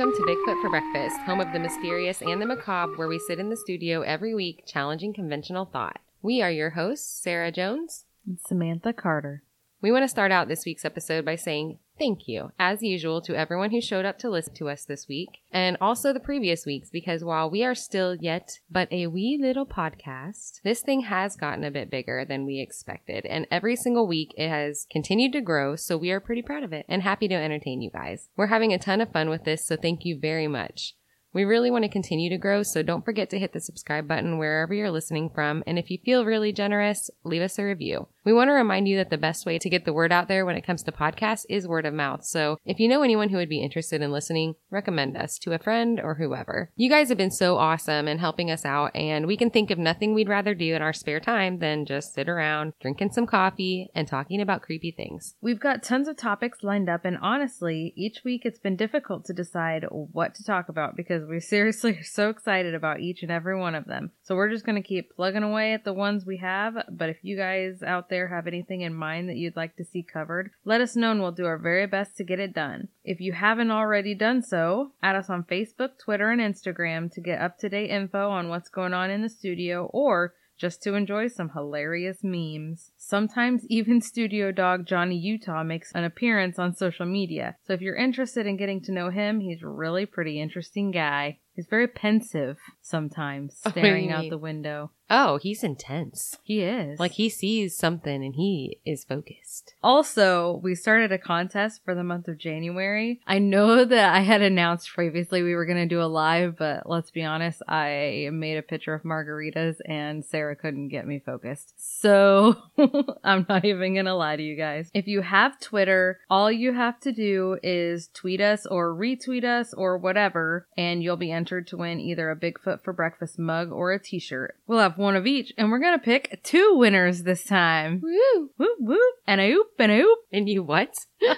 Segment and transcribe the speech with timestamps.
[0.00, 3.38] welcome to Bigfoot for Breakfast, home of the mysterious and the macabre, where we sit
[3.38, 6.00] in the studio every week challenging conventional thought.
[6.22, 8.06] We are your hosts, Sarah Jones.
[8.26, 9.42] And Samantha Carter.
[9.82, 13.36] We want to start out this week's episode by saying thank you, as usual, to
[13.36, 16.88] everyone who showed up to listen to us this week and also the previous weeks,
[16.90, 21.62] because while we are still yet but a wee little podcast, this thing has gotten
[21.62, 23.26] a bit bigger than we expected.
[23.26, 26.72] And every single week it has continued to grow, so we are pretty proud of
[26.72, 28.30] it and happy to entertain you guys.
[28.34, 30.94] We're having a ton of fun with this, so thank you very much.
[31.32, 34.38] We really want to continue to grow, so don't forget to hit the subscribe button
[34.38, 35.62] wherever you're listening from.
[35.64, 38.08] And if you feel really generous, leave us a review.
[38.24, 40.44] We want to remind you that the best way to get the word out there
[40.44, 42.24] when it comes to podcasts is word of mouth.
[42.24, 45.58] So if you know anyone who would be interested in listening, recommend us to a
[45.58, 46.70] friend or whoever.
[46.76, 49.78] You guys have been so awesome in helping us out, and we can think of
[49.78, 53.88] nothing we'd rather do in our spare time than just sit around, drinking some coffee,
[53.94, 55.34] and talking about creepy things.
[55.40, 59.32] We've got tons of topics lined up, and honestly, each week it's been difficult to
[59.32, 63.58] decide what to talk about because we seriously are so excited about each and every
[63.58, 64.10] one of them.
[64.22, 66.74] So we're just going to keep plugging away at the ones we have.
[66.90, 70.02] But if you guys out there have anything in mind that you'd like to see
[70.02, 72.88] covered, let us know and we'll do our very best to get it done.
[73.04, 77.40] If you haven't already done so, add us on Facebook, Twitter, and Instagram to get
[77.40, 81.26] up to date info on what's going on in the studio or just to enjoy
[81.26, 82.90] some hilarious memes.
[82.98, 87.56] Sometimes even studio dog Johnny Utah makes an appearance on social media.
[87.66, 91.38] So if you're interested in getting to know him, he's a really pretty interesting guy.
[91.54, 94.92] He's very pensive sometimes, Oh, staring you out the window.
[95.10, 96.38] Oh, he's intense.
[96.44, 97.00] He is.
[97.00, 99.74] Like he sees something and he is focused.
[99.82, 103.20] Also, we started a contest for the month of January.
[103.26, 106.88] I know that I had announced previously we were going to do a live, but
[106.88, 111.74] let's be honest, I made a picture of margaritas and Sarah couldn't get me focused.
[111.76, 112.56] So
[113.24, 114.90] I'm not even going to lie to you guys.
[114.94, 119.74] If you have Twitter, all you have to do is tweet us or retweet us
[119.74, 123.92] or whatever, and you'll be entered to win either a Bigfoot for Breakfast mug or
[123.92, 124.56] a t shirt.
[124.68, 128.00] We'll have one of each, and we're going to pick two winners this time.
[128.02, 128.50] Woo!
[128.56, 130.18] Whoop whoop and a oop and a oop.
[130.32, 130.94] And you what?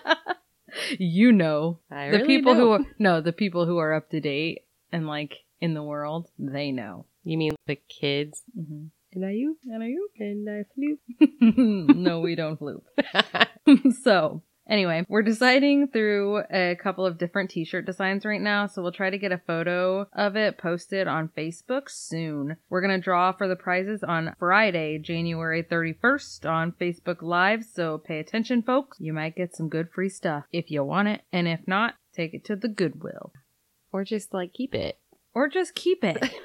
[0.98, 4.20] You know I the really people who are no the people who are up to
[4.20, 7.06] date and like in the world they know.
[7.24, 8.42] You mean the kids?
[8.58, 8.86] Mm-hmm.
[9.14, 10.98] And I you and I you and I flew.
[11.94, 12.82] no, we don't floop.
[14.02, 18.90] so anyway, we're deciding through a couple of different T-shirt designs right now, so we'll
[18.90, 22.56] try to get a photo of it posted on Facebook soon.
[22.70, 28.18] We're gonna draw for the prizes on Friday, January 31st on Facebook Live, so pay
[28.18, 28.98] attention, folks.
[28.98, 32.34] You might get some good free stuff if you want it, and if not, take
[32.34, 33.32] it to the Goodwill
[33.92, 34.98] or just like keep it.
[35.34, 36.34] or just keep it.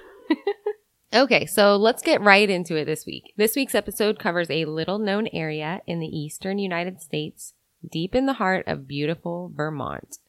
[1.14, 3.34] Okay, so let's get right into it this week.
[3.38, 7.54] This week's episode covers a little known area in the eastern United States,
[7.90, 10.20] deep in the heart of beautiful Vermont.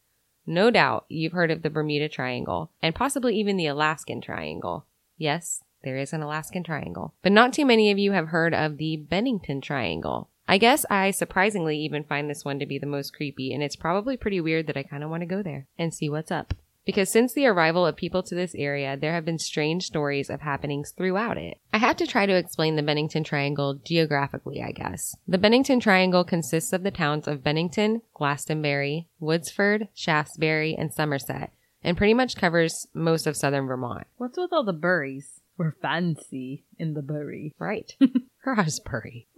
[0.46, 4.86] No doubt you've heard of the Bermuda Triangle and possibly even the Alaskan Triangle.
[5.16, 7.14] Yes, there is an Alaskan Triangle.
[7.22, 10.28] But not too many of you have heard of the Bennington Triangle.
[10.46, 13.76] I guess I surprisingly even find this one to be the most creepy, and it's
[13.76, 16.54] probably pretty weird that I kind of want to go there and see what's up.
[16.88, 20.40] Because since the arrival of people to this area, there have been strange stories of
[20.40, 21.58] happenings throughout it.
[21.70, 25.14] I have to try to explain the Bennington Triangle geographically, I guess.
[25.26, 31.52] The Bennington Triangle consists of the towns of Bennington, Glastenbury, Woodford, Shaftsbury, and Somerset,
[31.84, 34.06] and pretty much covers most of southern Vermont.
[34.16, 35.42] What's with all the burries?
[35.58, 37.52] We're fancy in the bury.
[37.58, 37.92] Right.
[38.46, 39.28] Raspberry.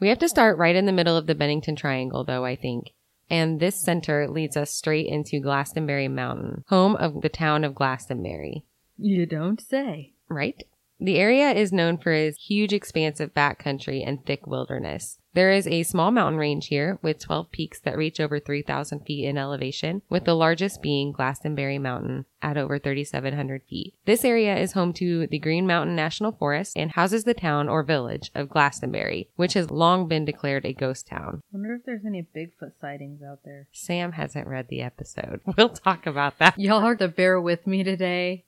[0.00, 2.92] We have to start right in the middle of the Bennington Triangle, though, I think.
[3.30, 8.62] And this center leads us straight into Glastenbury Mountain, home of the town of Glastenbury.
[8.96, 10.14] You don't say.
[10.28, 10.62] right?
[11.00, 15.18] The area is known for its huge expanse of backcountry and thick wilderness.
[15.32, 19.24] There is a small mountain range here with 12 peaks that reach over 3,000 feet
[19.24, 23.94] in elevation, with the largest being Glastenbury Mountain at over 3,700 feet.
[24.04, 27.84] This area is home to the Green Mountain National Forest and houses the town or
[27.84, 31.42] village of Glastenbury, which has long been declared a ghost town.
[31.52, 33.68] Wonder if there's any Bigfoot sightings out there.
[33.70, 35.40] Sam hasn't read the episode.
[35.56, 36.58] We'll talk about that.
[36.58, 38.44] Y'all are to bear with me today.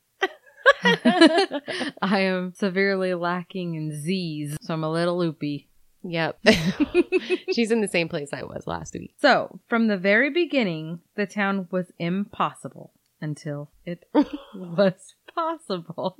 [2.03, 5.69] I am severely lacking in Z's, so I'm a little loopy.
[6.03, 6.39] Yep.
[7.53, 9.15] She's in the same place I was last week.
[9.21, 14.05] So, from the very beginning, the town was impossible until it
[14.55, 16.17] was possible.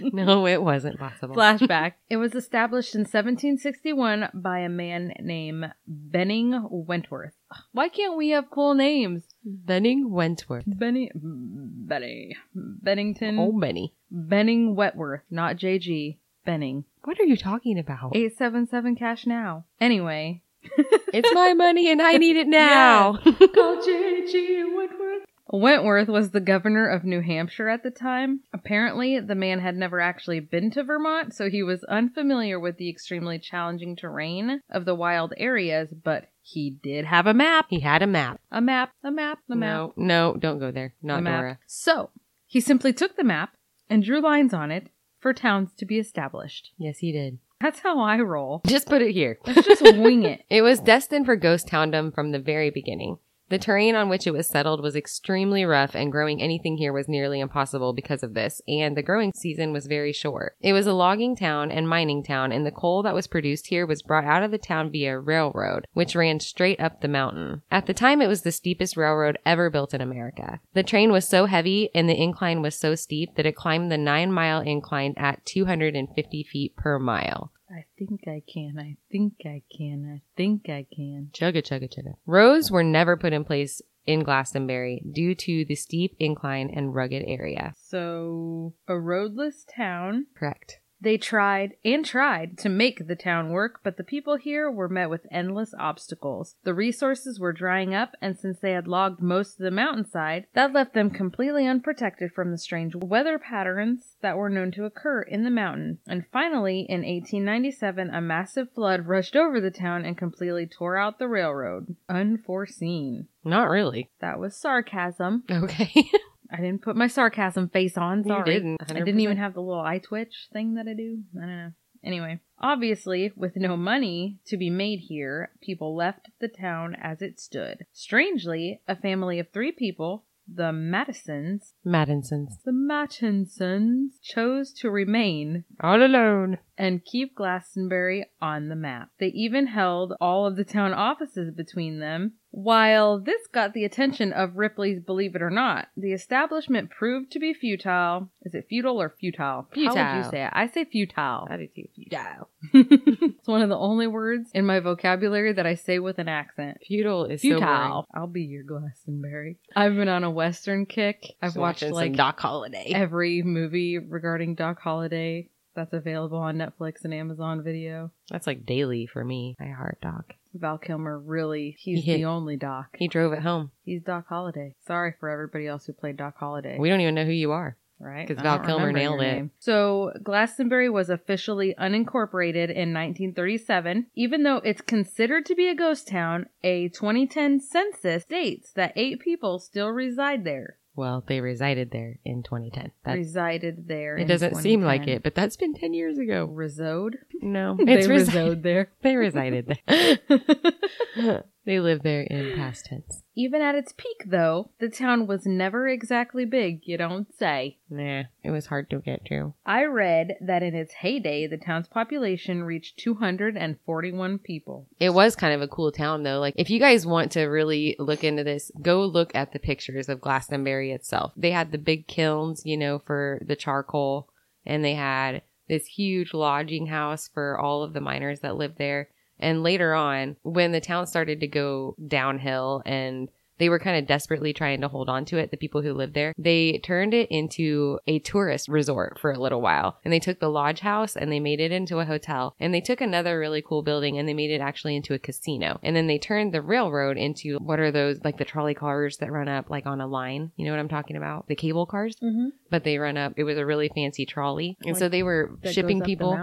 [0.00, 1.34] No, it wasn't possible.
[1.34, 1.94] Flashback.
[2.08, 7.34] It was established in 1761 by a man named Benning Wentworth.
[7.72, 9.24] Why can't we have cool names?
[9.44, 10.64] Benning Wentworth.
[10.66, 13.94] Benny, Benny, Bennington, Oh, Benny.
[14.10, 16.18] Benning Wentworth, not JG.
[16.44, 16.84] Benning.
[17.04, 18.14] What are you talking about?
[18.14, 19.64] 877 cash now.
[19.80, 20.42] Anyway.
[21.16, 23.12] It's my money and I need it now.
[23.54, 24.64] Call J.G.
[24.74, 25.22] Wentworth.
[25.48, 28.40] Wentworth was the governor of New Hampshire at the time.
[28.52, 32.88] Apparently, the man had never actually been to Vermont, so he was unfamiliar with the
[32.90, 37.66] extremely challenging terrain of the wild areas, but he did have a map.
[37.70, 38.38] he had a map.
[38.52, 39.70] A map, a map, a map.
[39.70, 40.94] No, no, don't go there.
[41.02, 41.40] a Not map.
[41.40, 41.58] Dora.
[41.66, 42.10] So,
[42.46, 43.56] he simply took the map
[43.88, 44.88] and drew lines on it
[45.20, 46.72] for towns to be established.
[46.76, 47.38] Yes, he did.
[47.60, 48.60] That's how I roll.
[48.66, 49.38] Just put it here.
[49.46, 50.44] Let's just wing it.
[50.50, 53.16] It was destined for ghost towndom from the very beginning.
[53.50, 57.08] The terrain on which it was settled was extremely rough, and growing anything here was
[57.08, 60.56] nearly impossible because of this, and the growing season was very short.
[60.60, 63.86] It was a logging town and mining town, and the coal that was produced here
[63.86, 67.62] was brought out of the town via railroad, which ran straight up the mountain.
[67.70, 70.60] At the time, it was the steepest railroad ever built in America.
[70.72, 73.98] The train was so heavy and the incline was so steep that it climbed the
[73.98, 77.52] nine mile incline at 250 feet per mile.
[77.74, 78.78] I think I can.
[78.78, 80.20] I think I can.
[80.20, 81.30] I think I can.
[81.32, 82.14] Chugga chugga chugga.
[82.24, 87.24] Roads were never put in place in Glastenbury due to the steep incline and rugged
[87.26, 87.74] area.
[87.76, 90.26] So, a roadless town.
[90.36, 90.78] Correct.
[91.00, 95.10] They tried and tried to make the town work, but the people here were met
[95.10, 96.56] with endless obstacles.
[96.64, 100.72] The resources were drying up, and since they had logged most of the mountainside, that
[100.72, 105.44] left them completely unprotected from the strange weather patterns that were known to occur in
[105.44, 105.98] the mountain.
[106.06, 111.18] And finally, in 1897, a massive flood rushed over the town and completely tore out
[111.18, 111.96] the railroad.
[112.08, 113.28] Unforeseen.
[113.44, 114.10] Not really.
[114.20, 115.44] That was sarcasm.
[115.50, 116.10] Okay.
[116.56, 118.18] I didn't put my sarcasm face on.
[118.18, 118.44] You Sorry.
[118.54, 121.18] didn't, I didn't even have the little eye twitch thing that I do.
[121.36, 121.72] I don't know.
[122.02, 127.40] Anyway, obviously, with no money to be made here, people left the town as it
[127.40, 127.86] stood.
[127.94, 132.58] Strangely, a family of three people, the Madisons, Madison's.
[132.66, 136.58] the Mattinsons, chose to remain All alone.
[136.76, 139.08] and keep Glastenbury on the map.
[139.18, 142.34] They even held all of the town offices between them.
[142.56, 147.40] While this got the attention of Ripley's Believe It or Not, the establishment proved to
[147.40, 148.30] be futile.
[148.42, 149.66] Is it futile or futile?
[149.74, 150.50] How would you say it?
[150.52, 151.48] I say futile.
[151.50, 151.88] I do too.
[151.96, 152.48] Futile.
[152.72, 156.78] it's one of the only words in my vocabulary that I say with an accent.
[156.86, 157.48] Futile is so.
[157.48, 158.06] Futile.
[158.14, 159.56] I'll be your Glastenbury.
[159.74, 161.24] I've been on a Western kick.
[161.42, 162.92] I've So watched like Doc Holliday.
[162.94, 168.10] every movie regarding Doc Holliday that's available on Netflix and Amazon Video.
[168.30, 169.56] That's like daily for me.
[169.60, 170.34] I heart Doc.
[170.54, 172.96] Val Kilmer really, he's He the only Doc.
[172.96, 173.72] He drove it home.
[173.84, 174.74] He's Doc Holliday.
[174.86, 176.78] Sorry for everybody else who played Doc Holliday.
[176.78, 177.76] We don't even know who you are.
[178.00, 178.26] right?
[178.28, 179.34] 'cause I Val don't Kilmer remember nailed your it.
[179.34, 179.50] name.
[179.60, 184.06] So Glastenbury was officially unincorporated in 1937.
[184.14, 189.20] Even though it's considered to be a ghost town, a 2010 census states that eight
[189.20, 190.76] people still reside there.
[190.96, 192.92] Well, they resided there in 2010.
[193.04, 194.16] That, resided there.
[194.16, 196.46] it doesn't seem like it, but that's been 10 years ago.
[196.46, 197.14] Resode?
[197.42, 198.90] No, They it's resi- resode there.
[199.02, 201.44] They resided there.
[201.64, 203.22] they live there in past tense.
[203.36, 207.78] Even at its peak, though, the town was never exactly big, you don't say.
[207.90, 209.54] Nah, it was hard to get to.
[209.66, 214.86] I read that in its heyday, the town's population reached 241 people.
[215.00, 216.38] It was kind of a cool town though.
[216.38, 220.08] Like if you guys want to really look into this, go look at the pictures
[220.08, 221.32] of Glastenbury itself.
[221.36, 224.28] They had the big kilns, you know, for the charcoal
[224.66, 229.08] and they had this huge lodging house for all of the miners that lived there.
[229.38, 234.06] And later on, when the town started to go downhill and they were kind of
[234.06, 237.28] desperately trying to hold on to it, the people who lived there, they turned it
[237.30, 239.98] into a tourist resort for a little while.
[240.04, 242.54] And they took the lodge house and they made it into a hotel.
[242.58, 245.78] And they took another really cool building and they made it actually into a casino.
[245.82, 249.32] And then they turned the railroad into what are those, like the trolley cars that
[249.32, 250.52] run up like on a line?
[250.56, 251.46] You know what I'm talking about?
[251.48, 252.16] The cable cars?
[252.22, 252.48] Mm-hmm.
[252.70, 254.76] But they run up, it was a really fancy trolley.
[254.84, 256.38] And so they were shipping people.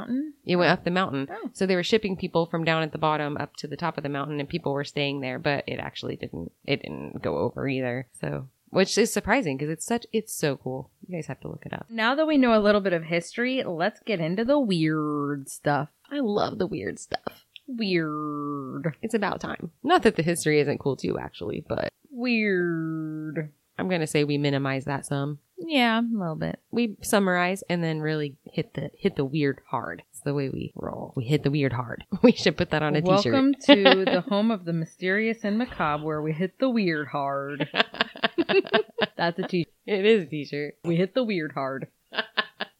[0.46, 1.28] It went up the mountain.
[1.30, 1.50] Oh.
[1.54, 4.04] So they were shipping people from down at the bottom up to the top of
[4.04, 7.68] the mountain and people were staying there, but it actually didn't it didn't go over
[7.68, 8.08] either.
[8.20, 10.92] So which is surprising because it's such it's so cool.
[11.08, 11.88] You guys have to look it up.
[11.90, 15.90] Now that we know a little bit of history, let's get into the weird stuff.
[16.10, 17.46] I love the weird stuff.
[17.68, 18.96] Weird.
[19.02, 19.72] It's about time.
[19.84, 23.52] Not that the history isn't cool too actually, but Weird.
[23.78, 25.40] I'm going to say we minimize that some.
[25.72, 26.60] Yeah, a little bit.
[26.70, 30.04] We summarize and then really hit the hit the weird hard.
[30.10, 31.14] It's the way we roll.
[31.16, 32.04] We hit the weird hard.
[32.22, 33.32] We should put that on a t-shirt.
[33.32, 37.70] Welcome to the home of the mysterious and macabre where we hit the weird hard.
[39.18, 39.74] That's a t-shirt.
[39.86, 40.76] It is a t-shirt.
[40.84, 41.88] We hit the weird hard.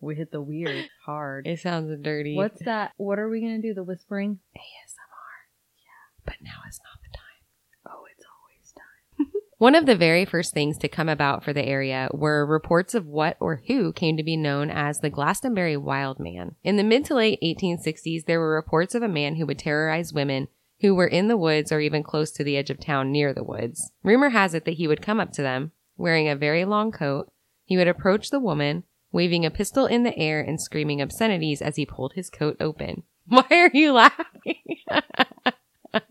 [0.02, 1.48] We hit the weird hard.
[1.48, 2.36] It sounds dirty.
[2.36, 2.92] What's that?
[2.98, 3.74] What are we going to do?
[3.74, 4.40] The whispering?
[4.58, 5.32] ASMR?
[5.78, 6.26] Yeah.
[6.26, 7.96] But now it's not the time.
[7.96, 9.42] Oh, it's always time.
[9.62, 13.06] One of the very first things to come about for the area were reports of
[13.06, 16.56] what or who came to be known as the Glastenbury Wild Man.
[16.64, 20.14] In the mid to late 1860s, there were reports of a man who would terrorize
[20.14, 20.48] women
[20.80, 23.44] who were in the woods or even close to the edge of town near the
[23.44, 23.92] woods.
[24.02, 27.32] Rumor has it that he would come up to them, wearing a very long coat.
[27.64, 31.76] He would approach the woman, waving a pistol in the air and screaming obscenities as
[31.76, 33.04] he pulled his coat open.
[33.28, 34.56] Why are you laughing?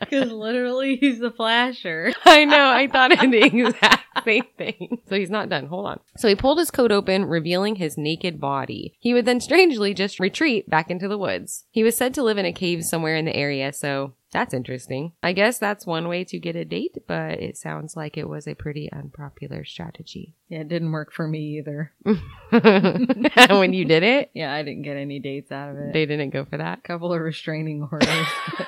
[0.00, 2.12] Because literally he's the flasher.
[2.24, 2.68] I know.
[2.70, 4.98] I thought of the exact same thing.
[5.08, 5.66] So he's not done.
[5.66, 6.00] Hold on.
[6.16, 8.94] So he pulled his coat open, revealing his naked body.
[8.98, 11.64] He would then strangely just retreat back into the woods.
[11.70, 15.12] He was said to live in a cave somewhere in the area, so that's interesting.
[15.22, 18.46] I guess that's one way to get a date, but it sounds like it was
[18.48, 20.34] a pretty unpopular strategy.
[20.48, 21.92] Yeah, it didn't work for me either.
[22.50, 25.92] when you did it, Yeah, I didn't get any dates out of it.
[25.92, 26.82] they didn't go for that.
[26.82, 28.08] couple of restraining orders.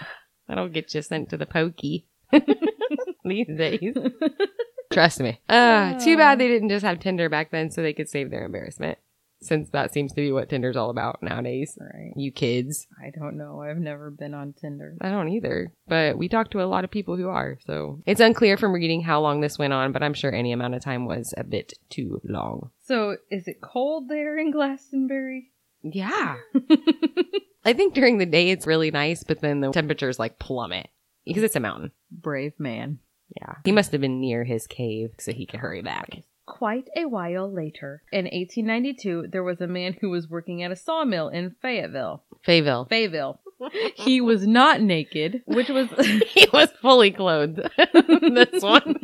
[0.53, 2.05] That'll get you sent to the pokey
[3.25, 3.97] these days.
[4.93, 5.41] Trust me.
[5.49, 8.45] Uh, too bad they didn't just have Tinder back then so they could save their
[8.45, 8.99] embarrassment.
[9.41, 11.79] Since that seems to be what Tinder's all about nowadays.
[11.81, 12.13] right.
[12.15, 12.87] You kids.
[13.03, 13.63] I don't know.
[13.63, 14.95] I've never been on Tinder.
[15.01, 15.73] I don't either.
[15.89, 19.01] But we talked to a lot of people who are, so it's unclear from reading
[19.03, 21.73] how long this went on, but I'm sure any amount of time was a bit
[21.89, 22.71] too long.
[22.83, 25.47] So, is it cold there in Glastenbury?
[25.83, 26.37] Yeah.
[27.65, 30.89] I think during the day it's really nice, but then the temperatures like plummet
[31.25, 31.93] because it's a mountain.
[32.11, 32.99] Brave man.
[33.37, 33.55] Yeah.
[33.65, 36.23] He must have been near his cave so he could hurry back.
[36.45, 40.77] Quite a while later, in 1892, there was a man who was working at a
[40.77, 42.25] sawmill in Fayetteville.
[42.45, 42.87] Fayetteville.
[42.87, 43.41] Fayetteville.
[43.95, 45.89] He was not naked, which was
[46.29, 47.57] he was fully clothed.
[47.77, 48.97] this one.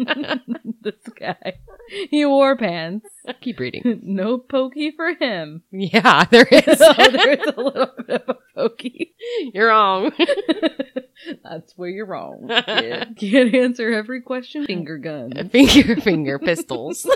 [0.80, 1.58] this guy.
[2.10, 3.08] He wore pants.
[3.40, 4.00] Keep reading.
[4.02, 5.62] No pokey for him.
[5.70, 6.78] Yeah, there is.
[6.78, 9.14] so there's a little bit of a pokey.
[9.54, 10.12] You're wrong.
[11.44, 12.48] That's where you're wrong.
[12.66, 13.16] kid.
[13.18, 14.66] Can't answer every question.
[14.66, 15.50] Finger guns.
[15.50, 17.06] finger, finger pistols.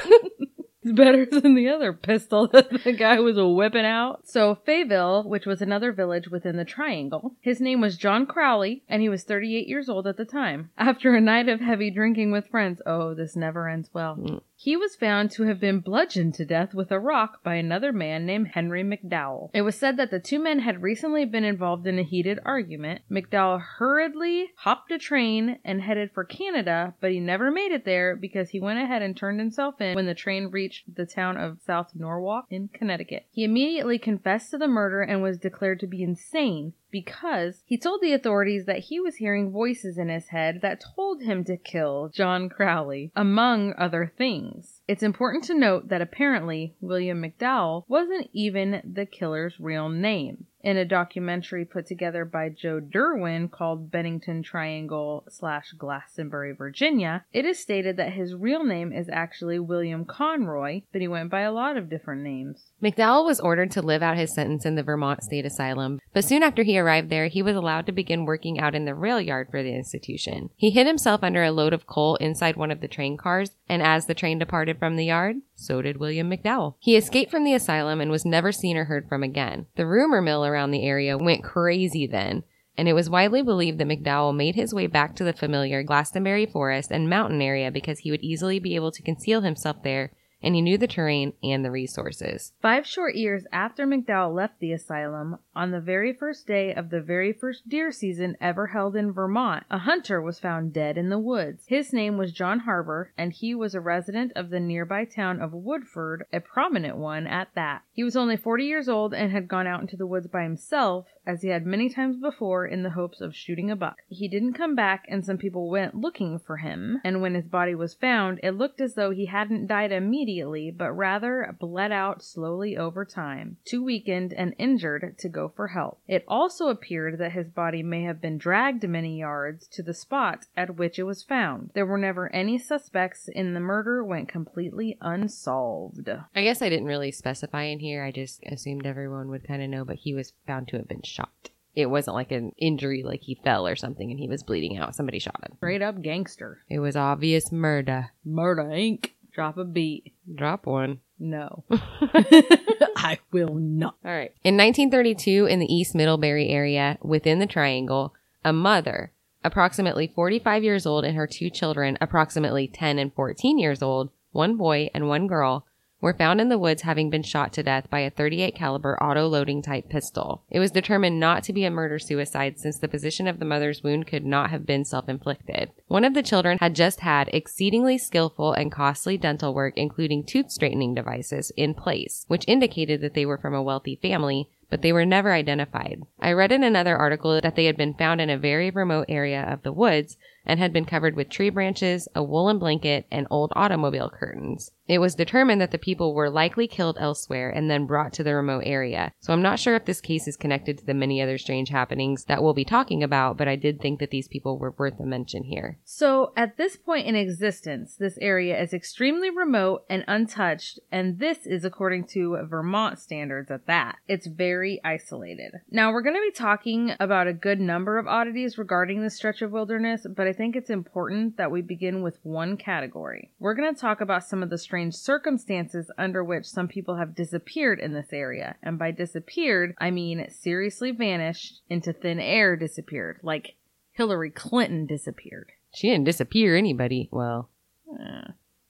[0.95, 4.27] Better than the other pistol that the guy was whipping out.
[4.27, 9.01] So, Fayville, which was another village within the triangle, his name was John Crowley, and
[9.01, 10.71] he was 38 years old at the time.
[10.77, 14.17] After a night of heavy drinking with friends, oh, this never ends well.
[14.17, 14.41] Mm.
[14.62, 18.25] He was found to have been bludgeoned to death with a rock by another man
[18.25, 19.50] named Henry McDowell.
[19.52, 23.00] It was said that the two men had recently been involved in a heated argument.
[23.11, 28.14] McDowell hurriedly hopped a train and headed for Canada, but he never made it there
[28.14, 31.61] because he went ahead and turned himself in when the train reached the town of
[31.61, 33.26] South Norwalk in Connecticut.
[33.33, 38.01] He immediately confessed to the murder and was declared to be insane because he told
[38.01, 42.11] the authorities that he was hearing voices in his head that told him to kill
[42.15, 44.83] John Crowley, among other things.
[44.87, 50.47] It's important to note that apparently William McDowell wasn't even the killer's real name.
[50.62, 57.45] In a documentary put together by Joe Durwin called Bennington Triangle slash Glastenbury, Virginia, it
[57.45, 61.50] is stated that his real name is actually William Conroy, but he went by a
[61.50, 62.66] lot of different names.
[62.81, 66.45] McDowell was ordered to live out his sentence in the Vermont State Asylum, but soon
[66.45, 69.49] after he arrived there, he was allowed to begin working out in the rail yard
[69.50, 70.50] for the institution.
[70.57, 73.83] He hid himself under a load of coal inside one of the train cars, and
[73.83, 76.75] as the train departed from the yard, so did William McDowell.
[76.78, 79.66] He escaped from the asylum and was never seen or heard from again.
[79.76, 82.42] The rumor mill around the area went crazy then,
[82.76, 86.50] and it was widely believed that McDowell made his way back to the familiar Glastenbury
[86.50, 90.12] forest and mountain area because he would easily be able to conceal himself there
[90.43, 92.53] and he knew the terrain and the resources.
[92.61, 97.01] Five short years after McDowell left the asylum, on the very first day of the
[97.01, 101.19] very first deer season ever held in Vermont, a hunter was found dead in the
[101.19, 101.65] woods.
[101.67, 105.53] His name was John Harbor, and he was a resident of the nearby town of
[105.53, 107.83] Woodford, a prominent one at that.
[107.93, 111.07] He was only 40 years old and had gone out into the woods by himself,
[111.26, 113.97] as he had many times before in the hopes of shooting a buck.
[114.09, 117.75] He didn't come back, and some people went looking for him, and when his body
[117.75, 122.76] was found, it looked as though he hadn't died immediately, but rather bled out slowly
[122.76, 126.00] over time, too weakened and injured to go for help.
[126.09, 130.47] It also appeared that his body may have been dragged many yards to the spot
[130.57, 131.71] at which it was found.
[131.75, 136.09] There were never any suspects, and the murder went completely unsolved.
[136.35, 138.05] I guess I didn't really specify in here.
[138.05, 141.02] I just assumed everyone would kind of know, but he was found to have been
[141.12, 141.50] shot.
[141.75, 144.95] It wasn't like an injury, like he fell or something and he was bleeding out.
[144.95, 145.57] Somebody shot him.
[145.57, 146.59] Straight up gangster.
[146.69, 148.11] It was obvious murder.
[148.25, 149.11] Murder Inc.
[149.33, 150.12] Drop a beat.
[150.35, 151.00] Drop one.
[151.19, 151.64] No.
[151.71, 153.95] I will not.
[154.04, 154.33] All right.
[154.45, 158.12] In 1932, in the East Middlebury area within the Triangle,
[158.45, 163.83] a mother, approximately 45 years old, and her two children, approximately 10 and 14 years
[163.83, 165.66] old, one boy and one girl,
[166.02, 169.26] were found in the woods having been shot to death by a 38 caliber auto
[169.26, 170.42] loading type pistol.
[170.50, 173.82] It was determined not to be a murder suicide since the position of the mother's
[173.82, 175.71] wound could not have been self-inflicted.
[175.87, 180.50] One of the children had just had exceedingly skillful and costly dental work including tooth
[180.50, 184.90] straightening devices in place, which indicated that they were from a wealthy family but they
[184.90, 186.00] were never identified.
[186.18, 189.42] I read in another article that they had been found in a very remote area
[189.42, 190.16] of the woods
[190.47, 194.71] and had been covered with tree branches, a woolen blanket, and old automobile curtains.
[194.89, 198.35] It was determined that the people were likely killed elsewhere and then brought to the
[198.35, 199.12] remote area.
[199.21, 202.25] So I'm not sure if this case is connected to the many other strange happenings
[202.25, 205.07] that we'll be talking about, but I did think that these people were worth a
[205.07, 205.79] mention here.
[205.85, 211.47] So, at this point in existence, this area is extremely remote and untouched, and this
[211.47, 213.97] is according to Vermont standards at that.
[214.09, 215.53] It's very isolated.
[215.71, 219.43] Now, we're going to be talking about a good number of oddities regarding this stretch
[219.43, 223.31] of wilderness, but I think it's important that we begin with one category.
[223.39, 227.14] We're going to talk about some of the strange circumstances under which some people have
[227.14, 228.57] disappeared in this area.
[228.62, 233.57] And by disappeared, I mean seriously vanished into thin air disappeared, like
[233.91, 235.52] Hillary Clinton disappeared.
[235.75, 237.11] She didn't disappear anybody.
[237.12, 237.50] Well,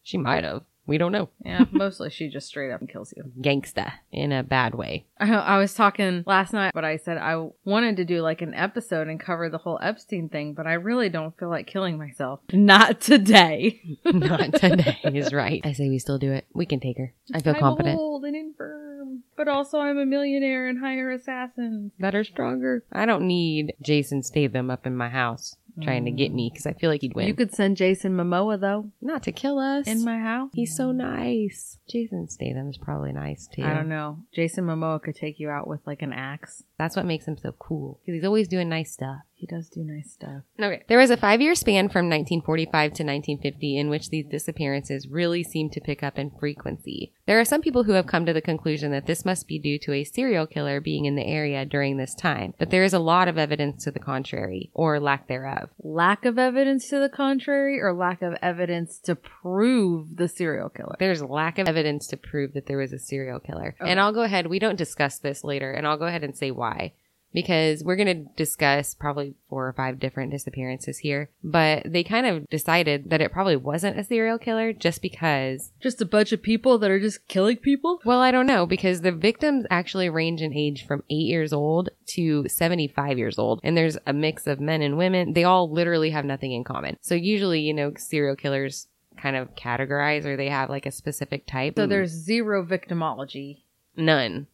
[0.02, 0.64] she might have.
[0.92, 1.30] We don't know.
[1.42, 3.32] yeah, mostly she just straight up kills you.
[3.40, 5.06] Gangsta in a bad way.
[5.18, 8.52] I, I was talking last night, but I said I wanted to do like an
[8.52, 12.40] episode and cover the whole Epstein thing, but I really don't feel like killing myself.
[12.52, 13.80] Not today.
[14.04, 15.62] Not today is right.
[15.64, 16.44] I say we still do it.
[16.52, 17.14] We can take her.
[17.32, 17.98] I feel I'm confident.
[17.98, 21.92] old and infirm, but also I'm a millionaire and hire assassins.
[22.00, 22.84] that are stronger.
[22.92, 26.34] I don't need Jason Statham up in my house trying to get mm.
[26.34, 27.26] me because I feel like he'd win.
[27.26, 29.86] You could send Jason Momoa though Not to kill us.
[29.86, 30.50] in my house.
[30.52, 30.96] He's so mm.
[30.96, 31.78] nice.
[31.88, 33.62] Jason Statham is probably nice too.
[33.62, 34.18] I don't know.
[34.34, 36.62] Jason Momoa could take you out with like an axe.
[36.78, 39.20] That's what makes him so cool because he's always doing nice stuff.
[39.42, 40.44] He does do nice stuff.
[40.60, 40.84] Okay.
[40.86, 45.42] There was a five year span from 1945 to 1950 in which these disappearances really
[45.42, 47.12] seemed to pick up in frequency.
[47.26, 49.80] There are some people who have come to the conclusion that this must be due
[49.80, 53.00] to a serial killer being in the area during this time, but there is a
[53.00, 55.70] lot of evidence to the contrary, or lack thereof.
[55.82, 60.94] Lack of evidence to the contrary, or lack of evidence to prove the serial killer.
[61.00, 63.74] There's lack of evidence to prove that there was a serial killer.
[63.80, 66.52] And I'll go ahead, we don't discuss this later, and I'll go ahead and say
[66.52, 66.92] why.
[67.32, 72.26] Because we're going to discuss probably four or five different disappearances here, but they kind
[72.26, 76.42] of decided that it probably wasn't a serial killer just because Just a bunch of
[76.42, 78.00] people that are just killing people.
[78.04, 81.90] Well, I don't know because the victims actually range in age from eight years old
[82.08, 83.60] to 75 years old.
[83.62, 85.32] And there's a mix of men and women.
[85.32, 86.98] They all literally have nothing in common.
[87.00, 91.46] So usually, you know, serial killers kind of categorize or they have like a specific
[91.46, 91.74] type.
[91.76, 91.88] So mm.
[91.88, 93.62] there's zero victimology.
[93.96, 94.46] none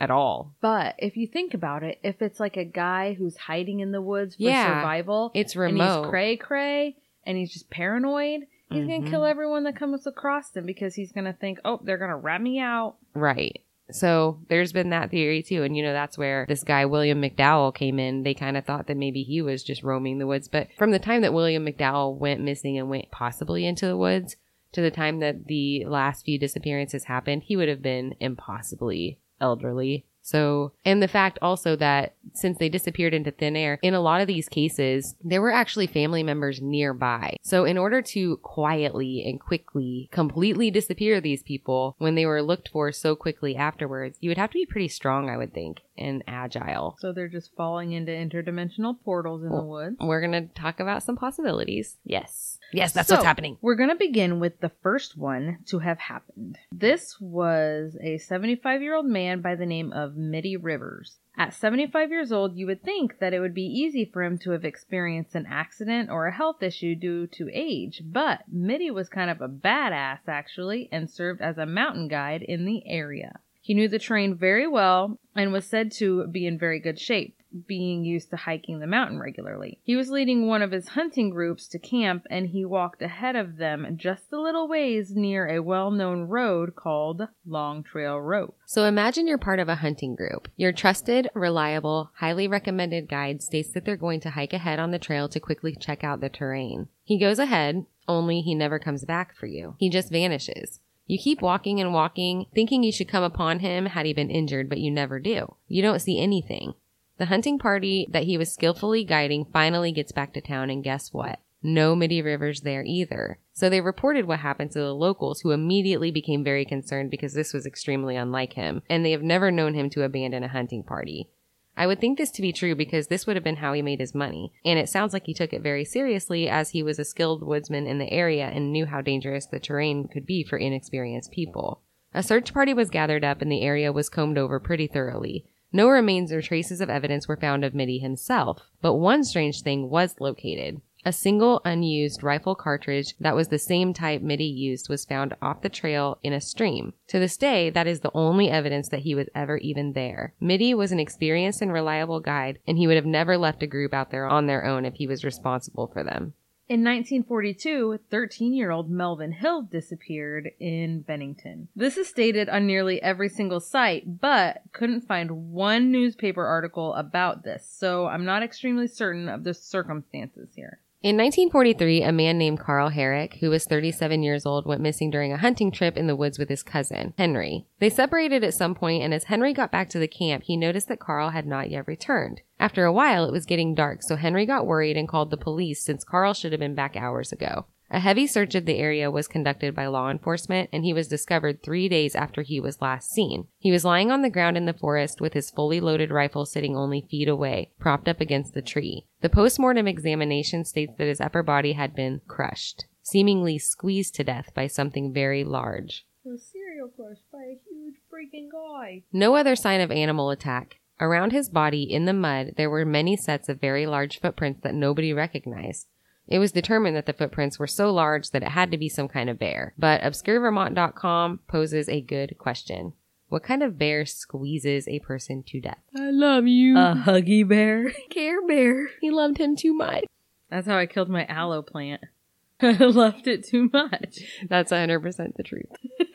[0.00, 0.54] at all.
[0.60, 4.02] But if you think about it, if it's like a guy who's hiding in the
[4.02, 6.02] woods for Yeah, survival, It's and remote.
[6.02, 8.88] he's cray cray, and he's just paranoid, he's Mhm.
[8.98, 12.42] gonna kill everyone that comes across him because he's gonna think, oh, they're gonna rat
[12.42, 12.96] me out.
[13.14, 13.60] Right.
[13.88, 15.62] So there's been that theory too.
[15.62, 18.24] And you know, that's where this guy, William McDowell, came in.
[18.24, 20.48] They kind of thought that maybe he was just roaming the woods.
[20.48, 24.36] But from the time that William McDowell went missing and went possibly into the woods
[24.72, 30.06] to the time that the last few disappearances happened, he would have been impossibly elderly.
[30.26, 34.20] So, and the fact also that since they disappeared into thin air, in a lot
[34.20, 37.36] of these cases, there were actually family members nearby.
[37.42, 42.70] So, in order to quietly and quickly completely disappear these people when they were looked
[42.70, 46.22] for so quickly afterwards, you would have to be pretty strong, I would think, and
[46.26, 46.96] agile.
[47.00, 49.96] So they're just falling into interdimensional portals in the woods.
[50.00, 51.96] We're going to talk about some possibilities.
[52.04, 52.58] Yes.
[52.72, 53.58] Yes, that's So, what's happening.
[53.60, 56.58] We're going to begin with the first one to have happened.
[56.72, 61.16] This was a 75 year old man by the name of Middie Rivers.
[61.38, 64.52] At 75 years old, you would think that it would be easy for him to
[64.52, 69.28] have experienced an accident or a health issue due to age, but Middie was kind
[69.28, 73.40] of a badass actually and served as a mountain guide in the area.
[73.66, 77.42] He knew the terrain very well and was said to be in very good shape,
[77.66, 79.80] being used to hiking the mountain regularly.
[79.82, 83.56] He was leading one of his hunting groups to camp and he walked ahead of
[83.56, 88.52] them just a little ways near a well known road called Long Trail Road.
[88.66, 90.46] So imagine you're part of a hunting group.
[90.56, 95.00] Your trusted, reliable, highly recommended guide states that they're going to hike ahead on the
[95.00, 96.86] trail to quickly check out the terrain.
[97.02, 99.74] He goes ahead, only he never comes back for you.
[99.80, 100.78] He just vanishes.
[101.06, 104.68] You keep walking and walking, thinking you should come upon him had he been injured,
[104.68, 105.54] but you never do.
[105.68, 106.74] You don't see anything.
[107.18, 111.12] The hunting party that he was skillfully guiding finally gets back to town, and guess
[111.12, 111.40] what?
[111.62, 113.38] No Middie Rivers there either.
[113.52, 117.54] So they reported what happened to the locals, who immediately became very concerned because this
[117.54, 121.30] was extremely unlike him, and they have never known him to abandon a hunting party.
[121.76, 124.00] I would think this to be true because this would have been how he made
[124.00, 127.04] his money, and it sounds like he took it very seriously as he was a
[127.04, 131.32] skilled woodsman in the area and knew how dangerous the terrain could be for inexperienced
[131.32, 131.82] people.
[132.14, 135.44] A search party was gathered up and the area was combed over pretty thoroughly.
[135.70, 139.90] No remains or traces of evidence were found of Middie himself, but one strange thing
[139.90, 140.80] was located.
[141.06, 145.62] A single unused rifle cartridge that was the same type Middie used was found off
[145.62, 146.94] the trail in a stream.
[147.06, 150.34] To this day, that is the only evidence that he was ever even there.
[150.40, 153.94] Middie was an experienced and reliable guide, and he would have never left a group
[153.94, 156.34] out there on their own if he was responsible for them.
[156.68, 161.68] In 1942, 13 year old Melvin Hill disappeared in Bennington.
[161.76, 167.44] This is stated on nearly every single site, but couldn't find one newspaper article about
[167.44, 170.80] this, so I'm not extremely certain of the circumstances here.
[171.02, 175.32] In 1943, a man named Carl Herrick, who was 37 years old, went missing during
[175.32, 177.66] a hunting trip in the woods with his cousin, Henry.
[177.78, 180.88] They separated at some point, and as Henry got back to the camp, he noticed
[180.88, 182.40] that Carl had not yet returned.
[182.58, 185.84] After a while, it was getting dark, so Henry got worried and called the police
[185.84, 187.66] since Carl should have been back hours ago.
[187.90, 191.62] A heavy search of the area was conducted by law enforcement and he was discovered
[191.62, 193.46] three days after he was last seen.
[193.58, 196.76] He was lying on the ground in the forest with his fully loaded rifle sitting
[196.76, 199.06] only feet away, propped up against the tree.
[199.20, 204.50] The post-mortem examination states that his upper body had been crushed, seemingly squeezed to death
[204.52, 206.06] by something very large.
[206.26, 209.04] A serial crushed by a huge freaking guy.
[209.12, 210.80] No other sign of animal attack.
[210.98, 214.74] Around his body in the mud, there were many sets of very large footprints that
[214.74, 215.86] nobody recognized.
[216.28, 219.08] It was determined that the footprints were so large that it had to be some
[219.08, 219.74] kind of bear.
[219.78, 222.94] But ObscureVermont.com poses a good question.
[223.28, 225.82] What kind of bear squeezes a person to death?
[225.96, 226.76] I love you.
[226.76, 227.92] A huggy bear.
[228.10, 228.88] Care Bear.
[229.00, 230.04] He loved him too much.
[230.50, 232.02] That's how I killed my aloe plant.
[232.60, 234.20] I loved it too much.
[234.48, 235.66] That's 100% the truth.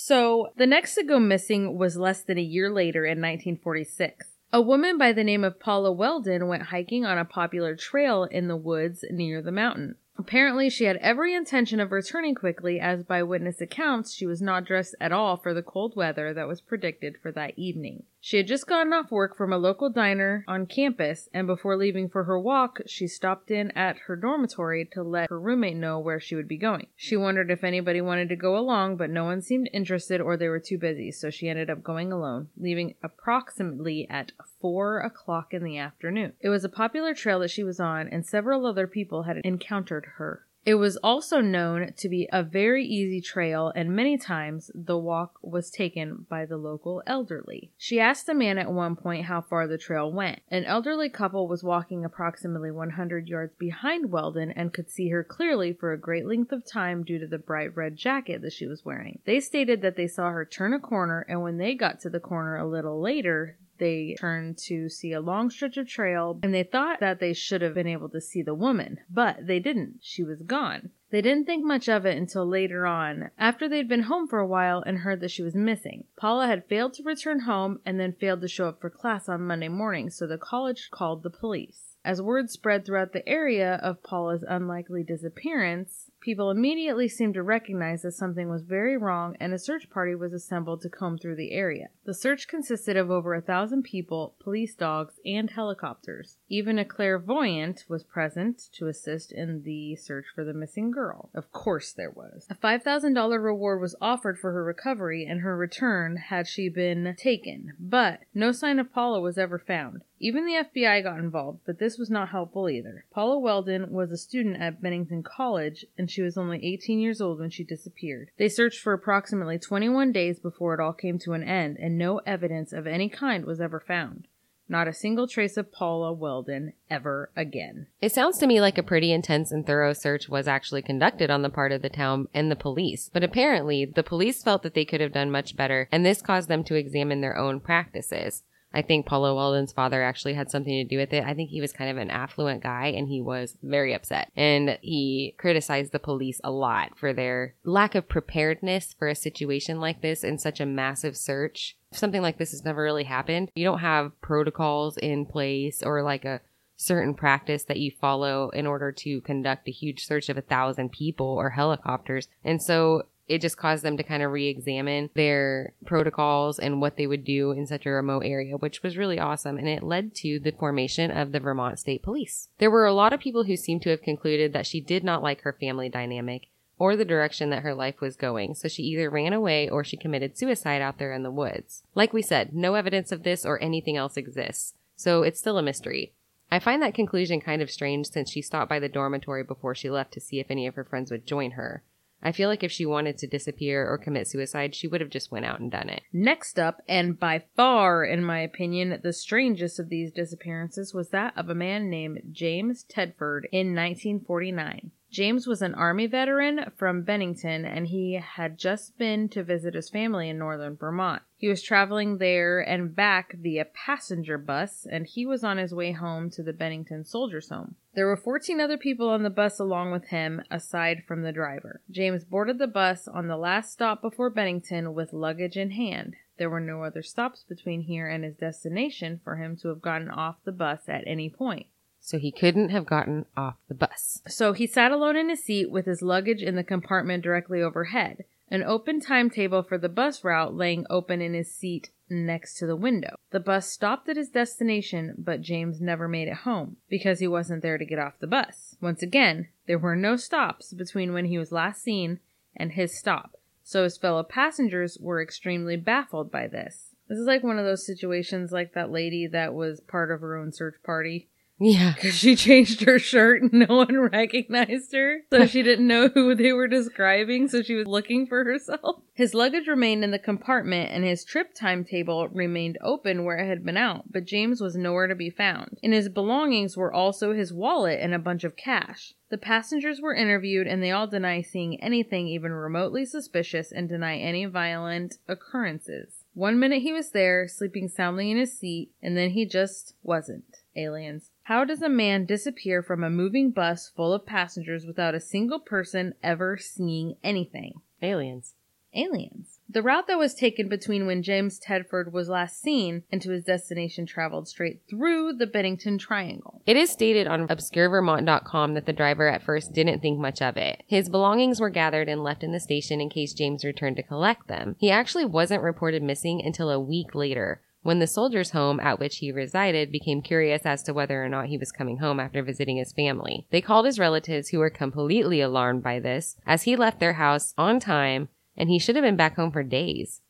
[0.00, 4.27] So, the next to go missing was less than a year later in 1946.
[4.50, 8.48] A woman by the name of Paula Welden went hiking on a popular trail in
[8.48, 9.96] the woods near the mountain.
[10.16, 14.64] Apparently, she had every intention of returning quickly, as by witness accounts, she was not
[14.64, 18.04] dressed at all for the cold weather that was predicted for that evening.
[18.20, 22.08] She had just gotten off work from a local diner on campus, and before leaving
[22.08, 26.18] for her walk, she stopped in at her dormitory to let her roommate know where
[26.18, 26.88] she would be going.
[26.96, 30.48] She wondered if anybody wanted to go along, but no one seemed interested or they
[30.48, 35.62] were too busy, so she ended up going alone, leaving approximately at four o'clock in
[35.62, 36.32] the afternoon.
[36.40, 40.06] It was a popular trail that she was on, and several other people had encountered
[40.16, 40.44] her.
[40.68, 45.38] It was also known to be a very easy trail, and many times the walk
[45.40, 47.70] was taken by the local elderly.
[47.78, 50.40] She asked a man at one point how far the trail went.
[50.50, 55.72] An elderly couple was walking approximately 100 yards behind Welden and could see her clearly
[55.72, 58.84] for a great length of time due to the bright red jacket that she was
[58.84, 59.20] wearing.
[59.24, 62.20] They stated that they saw her turn a corner, and when they got to the
[62.20, 66.62] corner a little later, they turned to see a long stretch of trail and they
[66.62, 70.00] thought that they should have been able to see the woman, but they didn't.
[70.00, 70.90] She was gone.
[71.10, 74.46] They didn't think much of it until later on, after they'd been home for a
[74.46, 76.04] while and heard that she was missing.
[76.16, 79.40] Paula had failed to return home and then failed to show up for class on
[79.40, 81.96] Monday morning, so the college called the police.
[82.04, 88.02] As word spread throughout the area of Paula's unlikely disappearance, people immediately seemed to recognize
[88.02, 91.52] that something was very wrong and a search party was assembled to comb through the
[91.52, 91.88] area.
[92.04, 96.36] The search consisted of over a thousand people, police dogs, and helicopters.
[96.48, 101.30] Even a clairvoyant was present to assist in the search for the missing girl.
[101.34, 102.46] Of course there was.
[102.50, 107.74] A $5,000 reward was offered for her recovery and her return had she been taken,
[107.78, 110.02] but no sign of Paula was ever found.
[110.20, 113.04] Even the FBI got involved, but this was not helpful either.
[113.12, 117.38] Paula Welden was a student at Bennington College, and she was only 18 years old
[117.38, 118.30] when she disappeared.
[118.36, 122.18] They searched for approximately 21 days before it all came to an end, and no
[122.18, 124.26] evidence of any kind was ever found.
[124.70, 127.86] Not a single trace of Paula Welden ever again.
[128.02, 131.40] It sounds to me like a pretty intense and thorough search was actually conducted on
[131.40, 133.08] the part of the town and the police.
[133.10, 136.50] But apparently, the police felt that they could have done much better, and this caused
[136.50, 138.42] them to examine their own practices.
[138.78, 141.24] I think Paula Welden's father actually had something to do with it.
[141.24, 144.30] I think he was kind of an affluent guy and he was very upset.
[144.36, 149.80] And he criticized the police a lot for their lack of preparedness for a situation
[149.80, 151.76] like this in such a massive search.
[151.92, 153.50] Something like this has never really happened.
[153.56, 156.40] You don't have protocols in place or like a
[156.76, 160.92] certain practice that you follow in order to conduct a huge search of a thousand
[160.92, 162.28] people or helicopters.
[162.44, 167.06] And so it just caused them to kind of re-examine their protocols and what they
[167.06, 169.58] would do in such a remote area, which was really awesome.
[169.58, 172.48] And it led to the formation of the Vermont State Police.
[172.58, 175.22] There were a lot of people who seemed to have concluded that she did not
[175.22, 179.10] like her family dynamic or the direction that her life was going, so she either
[179.10, 181.82] ran away or she committed suicide out there in the woods.
[181.94, 185.62] Like we said, no evidence of this or anything else exists, so it's still a
[185.62, 186.12] mystery.
[186.50, 189.90] I find that conclusion kind of strange since she stopped by the dormitory before she
[189.90, 191.82] left to see if any of her friends would join her.
[192.22, 195.30] I feel like if she wanted to disappear or commit suicide, she would have just
[195.30, 196.02] went out and done it.
[196.12, 201.32] Next up, and by far, in my opinion, the strangest of these disappearances was that
[201.36, 204.90] of a man named James Tedford in 1949.
[205.10, 209.88] James was an Army veteran from Bennington and he had just been to visit his
[209.88, 211.22] family in northern Vermont.
[211.36, 215.92] He was traveling there and back via passenger bus and he was on his way
[215.92, 217.76] home to the Bennington Soldiers Home.
[217.94, 221.80] There were 14 other people on the bus along with him, aside from the driver.
[221.90, 226.14] James boarded the bus on the last stop before Bennington with luggage in hand.
[226.36, 230.10] There were no other stops between here and his destination for him to have gotten
[230.10, 231.66] off the bus at any point.
[232.08, 234.22] So he couldn't have gotten off the bus.
[234.26, 238.24] So he sat alone in his seat with his luggage in the compartment directly overhead,
[238.50, 242.76] an open timetable for the bus route laying open in his seat next to the
[242.76, 243.16] window.
[243.30, 247.60] The bus stopped at his destination, but James never made it home because he wasn't
[247.60, 248.74] there to get off the bus.
[248.80, 252.20] Once again, there were no stops between when he was last seen
[252.56, 256.94] and his stop, so his fellow passengers were extremely baffled by this.
[257.06, 260.38] This is like one of those situations like that lady that was part of her
[260.38, 261.92] own search party Yeah.
[261.94, 265.20] because she changed her shirt and no one recognized her.
[265.30, 269.02] So she didn't know who they were describing, so she was looking for herself.
[269.14, 273.64] His luggage remained in the compartment and his trip timetable remained open where it had
[273.64, 275.76] been out, but James was nowhere to be found.
[275.82, 279.14] In his belongings were also his wallet and a bunch of cash.
[279.28, 284.18] The passengers were interviewed and they all deny seeing anything even remotely suspicious and deny
[284.18, 286.24] any violent occurrences.
[286.34, 290.44] One minute he was there, sleeping soundly in his seat, and then he just wasn't.
[290.76, 291.30] Aliens.
[291.48, 295.58] How does a man disappear from a moving bus full of passengers without a single
[295.58, 297.80] person ever seeing anything?
[298.02, 298.52] Aliens.
[298.94, 299.58] Aliens.
[299.66, 303.44] The route that was taken between when James Tedford was last seen and to his
[303.44, 306.60] destination traveled straight through the Bennington Triangle.
[306.66, 310.82] It is stated on obscurevermont.com that the driver at first didn't think much of it.
[310.86, 314.48] His belongings were gathered and left in the station in case James returned to collect
[314.48, 314.76] them.
[314.78, 319.16] He actually wasn't reported missing until a week later, when the soldier's home at which
[319.16, 322.76] he resided became curious as to whether or not he was coming home after visiting
[322.76, 323.46] his family.
[323.50, 327.54] They called his relatives, who were completely alarmed by this, as he left their house
[327.56, 330.20] on time and he should have been back home for days.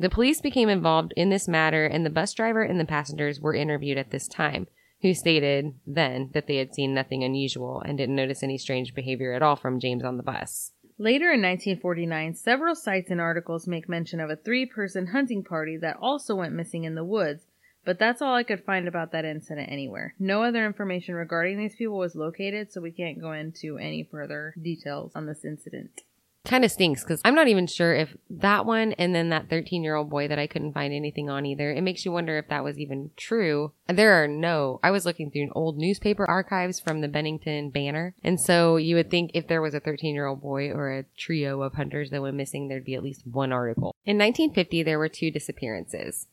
[0.00, 3.54] The police became involved in this matter, and the bus driver and the passengers were
[3.54, 4.66] interviewed at this time,
[5.02, 9.32] who stated then that they had seen nothing unusual and didn't notice any strange behavior
[9.32, 10.72] at all from James on the bus.
[10.98, 15.76] Later in 1949, several sites and articles make mention of a three person hunting party
[15.76, 17.44] that also went missing in the woods,
[17.84, 20.14] but that's all I could find about that incident anywhere.
[20.18, 24.54] No other information regarding these people was located, so we can't go into any further
[24.60, 26.00] details on this incident.
[26.46, 29.82] Kind of stinks because I'm not even sure if that one and then that 13
[29.82, 31.72] year old boy that I couldn't find anything on either.
[31.72, 33.72] It makes you wonder if that was even true.
[33.88, 38.14] There are no, I was looking through old newspaper archives from the Bennington banner.
[38.22, 41.04] And so you would think if there was a 13 year old boy or a
[41.18, 43.94] trio of hunters that went missing, there'd be at least one article.
[44.04, 46.28] In 1950, there were two disappearances.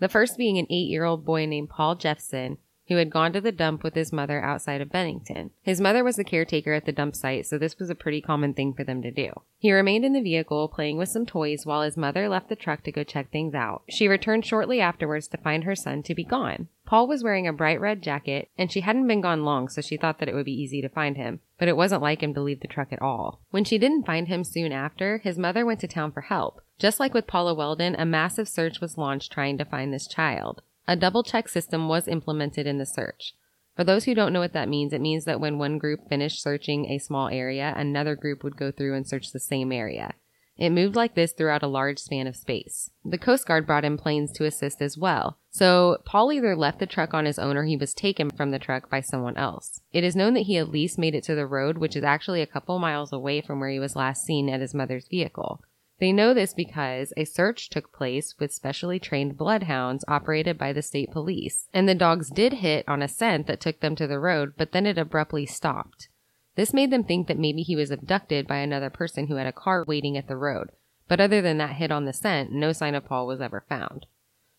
[0.00, 3.40] The first being an eight year old boy named Paul Jepson, who had gone to
[3.40, 5.50] the dump with his mother outside of Bennington.
[5.62, 8.54] His mother was the caretaker at the dump site, so this was a pretty common
[8.54, 9.30] thing for them to do.
[9.58, 12.84] He remained in the vehicle playing with some toys while his mother left the truck
[12.84, 13.82] to go check things out.
[13.88, 16.68] She returned shortly afterwards to find her son to be gone.
[16.86, 19.98] Paul was wearing a bright red jacket, and she hadn't been gone long, so she
[19.98, 21.40] thought that it would be easy to find him.
[21.58, 23.42] But it wasn't like him to leave the truck at all.
[23.50, 26.62] When she didn't find him soon after, his mother went to town for help.
[26.78, 30.62] Just like with Paula Welden, a massive search was launched trying to find this child.
[30.88, 33.34] A double check system was implemented in the search.
[33.76, 36.42] For those who don't know what that means, it means that when one group finished
[36.42, 40.14] searching a small area, another group would go through and search the same area.
[40.56, 42.90] It moved like this throughout a large span of space.
[43.04, 45.38] The Coast Guard brought in planes to assist as well.
[45.50, 48.58] So Paul either left the truck on his own or he was taken from the
[48.58, 49.82] truck by someone else.
[49.92, 52.40] It is known that he at least made it to the road, which is actually
[52.40, 55.62] a couple miles away from where he was last seen at his mother's vehicle.
[56.00, 60.82] They know this because a search took place with specially trained bloodhounds operated by the
[60.82, 64.20] state police, and the dogs did hit on a scent that took them to the
[64.20, 66.08] road, but then it abruptly stopped.
[66.54, 69.52] This made them think that maybe he was abducted by another person who had a
[69.52, 70.70] car waiting at the road,
[71.08, 74.06] but other than that hit on the scent, no sign of Paul was ever found.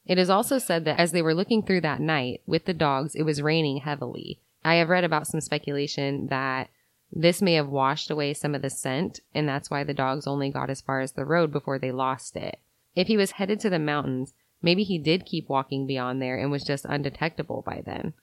[0.05, 3.15] It is also said that as they were looking through that night with the dogs,
[3.15, 4.39] it was raining heavily.
[4.65, 6.69] I have read about some speculation that
[7.11, 10.49] this may have washed away some of the scent, and that's why the dogs only
[10.51, 12.59] got as far as the road before they lost it.
[12.95, 16.51] If he was headed to the mountains, maybe he did keep walking beyond there and
[16.51, 18.13] was just undetectable by then.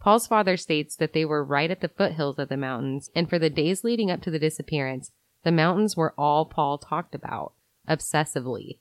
[0.00, 3.38] Paul's father states that they were right at the foothills of the mountains, and for
[3.38, 5.12] the days leading up to the disappearance,
[5.44, 7.52] the mountains were all Paul talked about,
[7.88, 8.78] obsessively.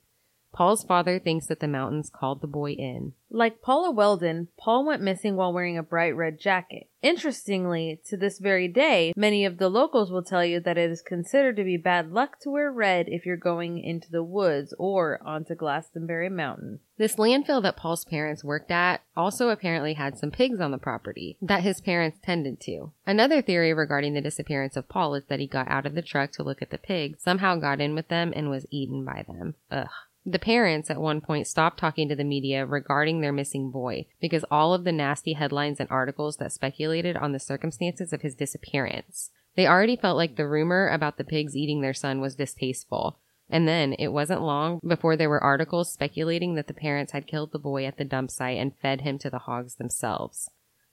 [0.53, 3.13] Paul's father thinks that the mountains called the boy in.
[3.31, 6.87] Like Paula Welden, Paul went missing while wearing a bright red jacket.
[7.01, 11.01] Interestingly, to this very day, many of the locals will tell you that it is
[11.01, 15.19] considered to be bad luck to wear red if you're going into the woods or
[15.25, 16.79] onto Glastenbury Mountain.
[16.97, 21.35] This landfill that Paul's parents worked at also apparently had some pigs on the property
[21.41, 22.91] that his parents tended to.
[23.07, 26.31] Another theory regarding the disappearance of Paul is that he got out of the truck
[26.33, 29.55] to look at the pigs, somehow got in with them, and was eaten by them.
[29.71, 29.89] Ugh.
[30.25, 34.45] The parents at one point stopped talking to the media regarding their missing boy because
[34.49, 39.31] all of the nasty headlines and articles that speculated on the circumstances of his disappearance.
[39.55, 43.19] They already felt like the rumor about the pigs eating their son was distasteful.
[43.49, 47.51] And then it wasn't long before there were articles speculating that the parents had killed
[47.51, 50.49] the boy at the dump site and fed him to the hogs themselves.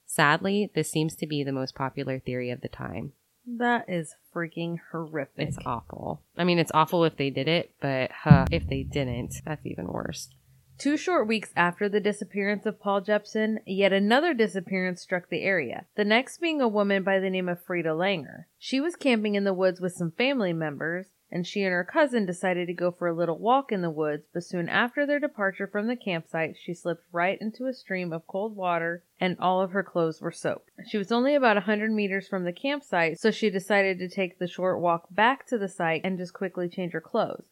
[0.07, 3.13] Sadly, this seems to be the most popular theory of the time.
[3.47, 5.49] That is freaking horrific.
[5.49, 6.23] It's awful.
[6.37, 9.87] I mean, it's awful if they did it, but huh, if they didn't, that's even
[9.89, 10.29] worse.
[10.79, 15.85] Two short weeks after the disappearance of Paul Jepson, yet another disappearance struck the area.
[15.95, 18.45] The next being a woman by the name of Frieda Langer.
[18.59, 22.27] She was camping in the woods with some family members and she and her cousin
[22.27, 25.67] decided to go for a little walk in the woods, but soon after their departure
[25.67, 29.73] from the campsite, she slipped right into a stream of cold water and all of
[29.73, 30.71] her clothes were soaked.
[30.89, 34.39] She was only about a hundred meters from the campsite, so she decided to take
[34.39, 37.45] the short walk back to the site and just quickly change her clothes.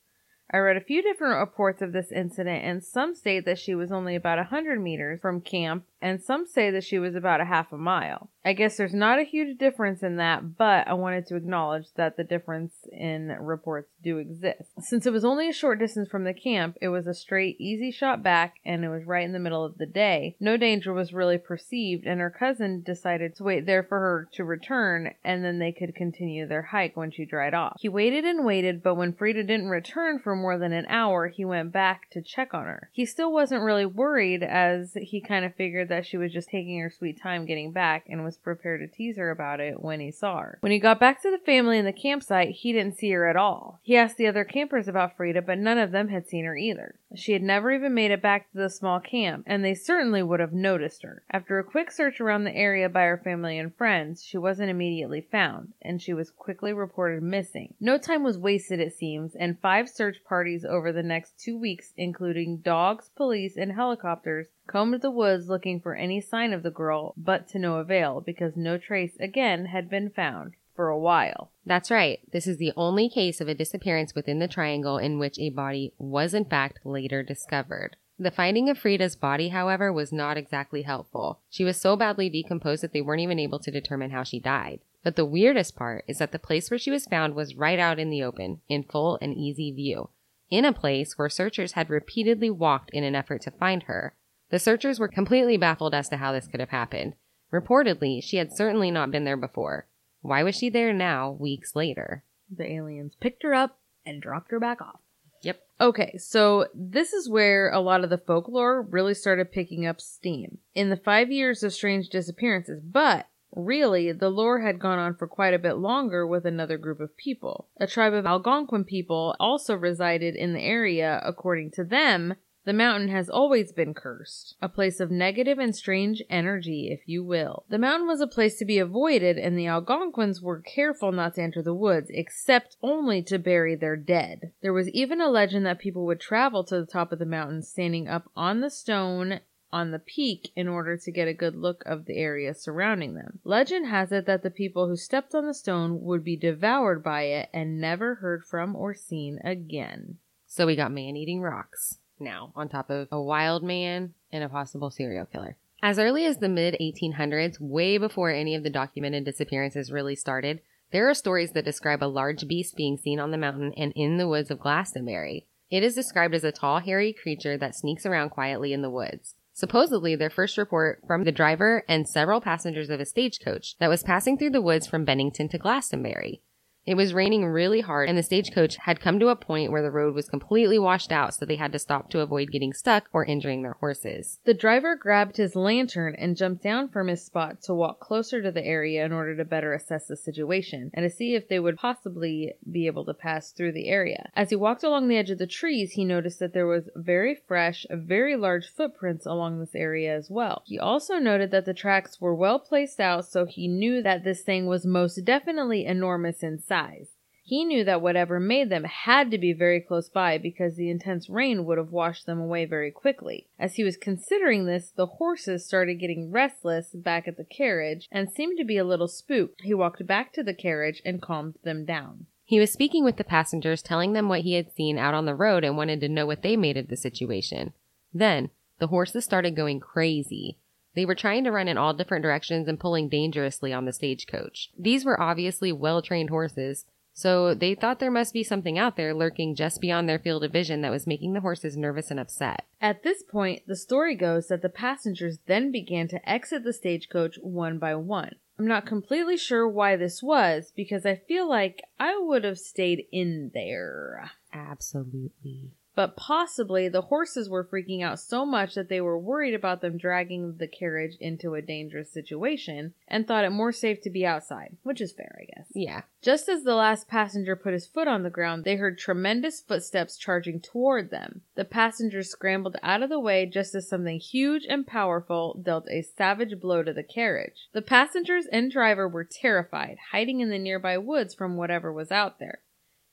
[0.51, 3.93] I read a few different reports of this incident, and some state that she was
[3.93, 7.45] only about a 100 meters from camp, and some say that she was about a
[7.45, 8.31] half a mile.
[8.45, 12.17] I guess there's not a huge difference in that, but I wanted to acknowledge that
[12.17, 14.71] the difference in reports do exist.
[14.81, 17.91] Since it was only a short distance from the camp, it was a straight, easy
[17.91, 20.35] shot back, and it was right in the middle of the day.
[20.41, 24.45] No danger was really perceived, and her cousin decided to wait there for her to
[24.45, 27.77] return, and then they could continue their hike when she dried off.
[27.81, 31.45] He waited and waited, but when Frieda didn't return for more than an hour, he
[31.45, 32.91] went back to check on her.
[32.93, 36.79] He still wasn't really worried, as he kind of figured that she was just taking
[36.81, 40.11] her sweet time getting back and was prepared to tease her about it when he
[40.11, 40.59] saw her.
[40.61, 43.37] When he got back to the family in the campsite, he didn't see her at
[43.37, 43.81] all.
[43.83, 46.95] He asked the other campers about Frieda, but none of them had seen her either.
[47.15, 50.41] She had never even made it back to the small camp, and they certainly would
[50.41, 51.23] have noticed her.
[51.31, 55.23] After a quick search around the area by her family and friends, she wasn't immediately
[55.23, 57.75] found, and she was quickly reported missing.
[57.81, 61.93] No time was wasted, it seems, and five search parties over the next two weeks,
[61.97, 67.15] including dogs, police, and helicopters, combed the woods looking for any sign of the girl,
[67.17, 71.51] but to no avail, because no trace again had been found for a while.
[71.67, 72.21] That's right.
[72.33, 75.93] This is the only case of a disappearance within the triangle in which a body
[75.99, 77.97] was in fact later discovered.
[78.21, 81.41] The finding of Frieda's body, however, was not exactly helpful.
[81.51, 84.81] She was so badly decomposed that they weren't even able to determine how she died.
[85.05, 87.99] But the weirdest part is that the place where she was found was right out
[87.99, 90.11] in the open, in full and easy view,
[90.51, 94.15] in a place where searchers had repeatedly walked in an effort to find her.
[94.51, 97.15] The searchers were completely baffled as to how this could have happened.
[97.53, 99.87] Reportedly, she had certainly not been there before.
[100.21, 102.25] Why was she there now, weeks later?
[102.51, 105.01] The aliens picked her up and dropped her back off.
[105.43, 105.61] Yep.
[105.81, 110.59] Okay, so this is where a lot of the folklore really started picking up steam.
[110.75, 115.27] In the five years of strange disappearances, but Really, the lore had gone on for
[115.27, 117.67] quite a bit longer with another group of people.
[117.77, 121.21] A tribe of Algonquin people also resided in the area.
[121.25, 126.23] According to them, the mountain has always been cursed, a place of negative and strange
[126.31, 127.65] energy, if you will.
[127.69, 131.43] The mountain was a place to be avoided, and the Algonquins were careful not to
[131.43, 134.53] enter the woods, except only to bury their dead.
[134.61, 137.63] There was even a legend that people would travel to the top of the mountain
[137.63, 139.41] standing up on the stone
[139.73, 143.39] on the peak in order to get a good look of the area surrounding them.
[143.45, 147.23] Legend has it that the people who stepped on the stone would be devoured by
[147.23, 150.17] it and never heard from or seen again.
[150.47, 154.49] So we got man eating rocks now on top of a wild man and a
[154.49, 155.57] possible serial killer.
[155.83, 160.61] As early as the mid 1800s, way before any of the documented disappearances really started,
[160.91, 164.17] there are stories that describe a large beast being seen on the mountain and in
[164.17, 165.45] the woods of Glastenbury.
[165.71, 169.35] It is described as a tall, hairy creature that sneaks around quietly in the woods.
[169.59, 174.05] Supposedly, their first report from the driver and several passengers of a stagecoach that was
[174.05, 176.43] passing through the woods from Bennington to Glastenbury.
[176.89, 179.91] It was raining really hard, and the stagecoach had come to a point where the
[179.91, 183.27] road was completely washed out, so they had to stop to avoid getting stuck or
[183.27, 184.39] injuring their horses.
[184.47, 188.51] The driver grabbed his lantern and jumped down from his spot to walk closer to
[188.51, 191.77] the area in order to better assess the situation and to see if they would
[191.77, 194.31] possibly be able to pass through the area.
[194.35, 197.35] As he walked along the edge of the trees, he noticed that there was very
[197.35, 200.63] fresh, very large footprints along this area as well.
[200.65, 204.41] He also noted that the tracks were well placed out, so he knew that this
[204.41, 207.09] thing was most definitely enormous in size size.
[207.43, 211.31] He knew that whatever made them had to be very close by because the intense
[211.31, 213.47] rain would have washed them away very quickly.
[213.59, 218.31] As he was considering this, the horses started getting restless back at the carriage and
[218.31, 219.63] seemed to be a little spooked.
[219.63, 222.27] He walked back to the carriage and calmed them down.
[222.45, 225.35] He was speaking with the passengers, telling them what he had seen out on the
[225.35, 227.73] road and wanted to know what they made of the situation.
[228.13, 230.59] Then, the horses started going crazy.
[230.99, 234.71] They were trying to run in all different directions and pulling dangerously on the stagecoach.
[234.77, 239.15] These were obviously well trained horses, so they thought there must be something out there
[239.15, 242.67] lurking just beyond their field of vision that was making the horses nervous and upset.
[242.81, 247.39] At this point, the story goes that the passengers then began to exit the stagecoach
[247.43, 248.33] one by one.
[248.59, 253.07] I'm not completely sure why this was because I feel like I would have stayed
[253.13, 254.33] in there.
[254.53, 255.71] Absolutely.
[255.99, 259.99] But possibly the horses were freaking out so much that they were worried about them
[259.99, 264.77] dragging the carriage into a dangerous situation and thought it more safe to be outside,
[264.85, 265.67] which is fair, I guess.
[265.75, 266.03] Yeah.
[266.23, 270.17] Just as the last passenger put his foot on the ground, they heard tremendous footsteps
[270.17, 271.41] charging toward them.
[271.57, 276.03] The passengers scrambled out of the way just as something huge and powerful dealt a
[276.03, 277.67] savage blow to the carriage.
[277.73, 282.39] The passengers and driver were terrified, hiding in the nearby woods from whatever was out
[282.39, 282.61] there.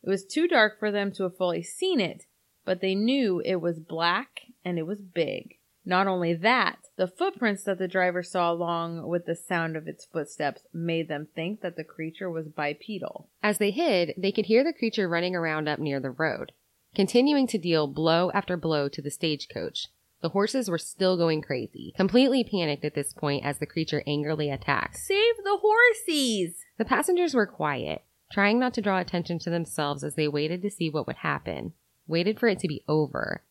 [0.04, 2.28] It was too dark for them to have fully seen it,
[2.66, 5.56] but they knew it was black and it was big.
[5.86, 10.04] Not only that, the footprints that the driver saw along with the sound of its
[10.04, 13.30] footsteps made them think that the creature was bipedal.
[13.44, 16.54] As they hid, they could hear the creature running around up near the road,
[16.96, 19.88] continuing to deal blow after blow to the stagecoach.
[20.22, 24.50] The horses were still going crazy, completely panicked at this point as the creature angrily
[24.50, 24.98] attacked.
[24.98, 26.56] Save the horses!
[26.80, 28.02] The passengers were quiet,
[28.32, 31.74] trying not to draw attention to themselves as they waited to see what would happen,
[32.08, 33.44] waited for it to be over.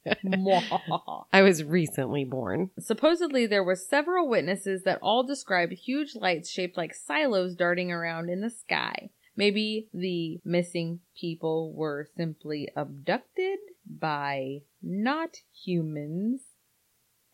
[1.32, 2.70] I was recently born.
[2.78, 8.30] Supposedly, there were several witnesses that all described huge lights shaped like silos darting around
[8.30, 9.10] in the sky.
[9.36, 16.42] Maybe the missing people were simply abducted by not humans.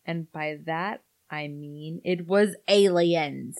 [0.05, 3.57] And by that, I mean it was aliens.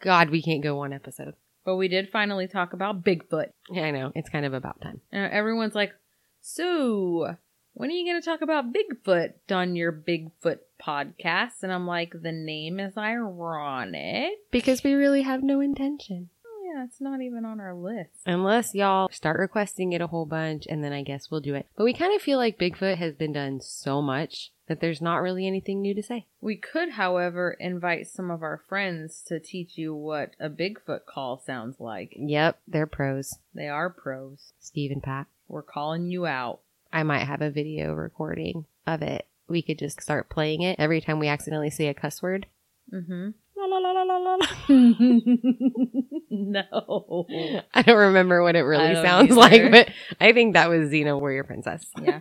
[0.00, 1.34] God, we can't go one episode.
[1.64, 3.50] But we did finally talk about Bigfoot.
[3.70, 4.10] Yeah, I know.
[4.14, 5.00] It's kind of about time.
[5.12, 5.92] Uh, everyone's like,
[6.40, 7.36] so
[7.74, 11.62] when are you going to talk about Bigfoot on your Bigfoot podcast?
[11.62, 14.32] And I'm like, the name is ironic.
[14.50, 16.28] Because we really have no intention.
[16.46, 18.10] Oh, yeah, it's not even on our list.
[18.26, 21.66] Unless y'all start requesting it a whole bunch, and then I guess we'll do it.
[21.76, 25.16] But we kind of feel like Bigfoot has been done so much that there's not
[25.16, 26.26] really anything new to say.
[26.40, 31.42] We could, however, invite some of our friends to teach you what a Bigfoot call
[31.44, 32.12] sounds like.
[32.16, 33.38] Yep, they're pros.
[33.54, 34.52] They are pros.
[34.60, 35.26] Steve and Pat.
[35.48, 36.60] We're calling you out.
[36.92, 39.26] I might have a video recording of it.
[39.48, 42.46] We could just start playing it every time we accidentally say a cuss word.
[42.92, 43.30] Mm-hmm.
[43.56, 44.36] La la la la la la.
[44.36, 44.46] la.
[46.30, 47.26] no.
[47.74, 49.40] I don't remember what it really sounds either.
[49.40, 49.90] like, but
[50.20, 51.86] I think that was Xena Warrior Princess.
[52.00, 52.20] Yeah.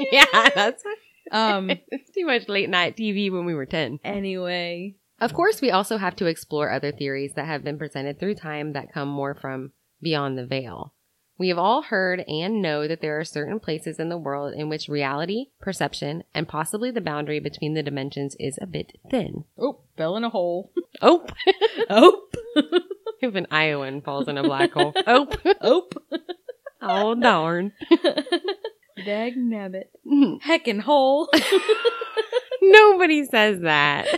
[0.12, 0.82] yeah, that's
[1.30, 1.70] Um.
[1.88, 4.00] it's too much late night TV when we were 10.
[4.02, 4.94] Anyway.
[5.20, 8.72] Of course, we also have to explore other theories that have been presented through time
[8.72, 10.94] that come more from beyond the veil.
[11.38, 14.68] We have all heard and know that there are certain places in the world in
[14.68, 19.44] which reality, perception, and possibly the boundary between the dimensions is a bit thin.
[19.56, 20.72] Oh, fell in a hole.
[21.00, 21.24] Oh,
[21.90, 22.22] Oh.
[23.22, 24.92] if an Iowan falls in a black hole.
[25.06, 25.28] Oh,
[25.60, 25.88] Oh.
[26.82, 27.72] oh darn.
[29.04, 29.84] Dag nabbit.
[30.04, 30.34] Hmm.
[30.44, 31.28] Heckin' hole.
[32.60, 34.08] Nobody says that.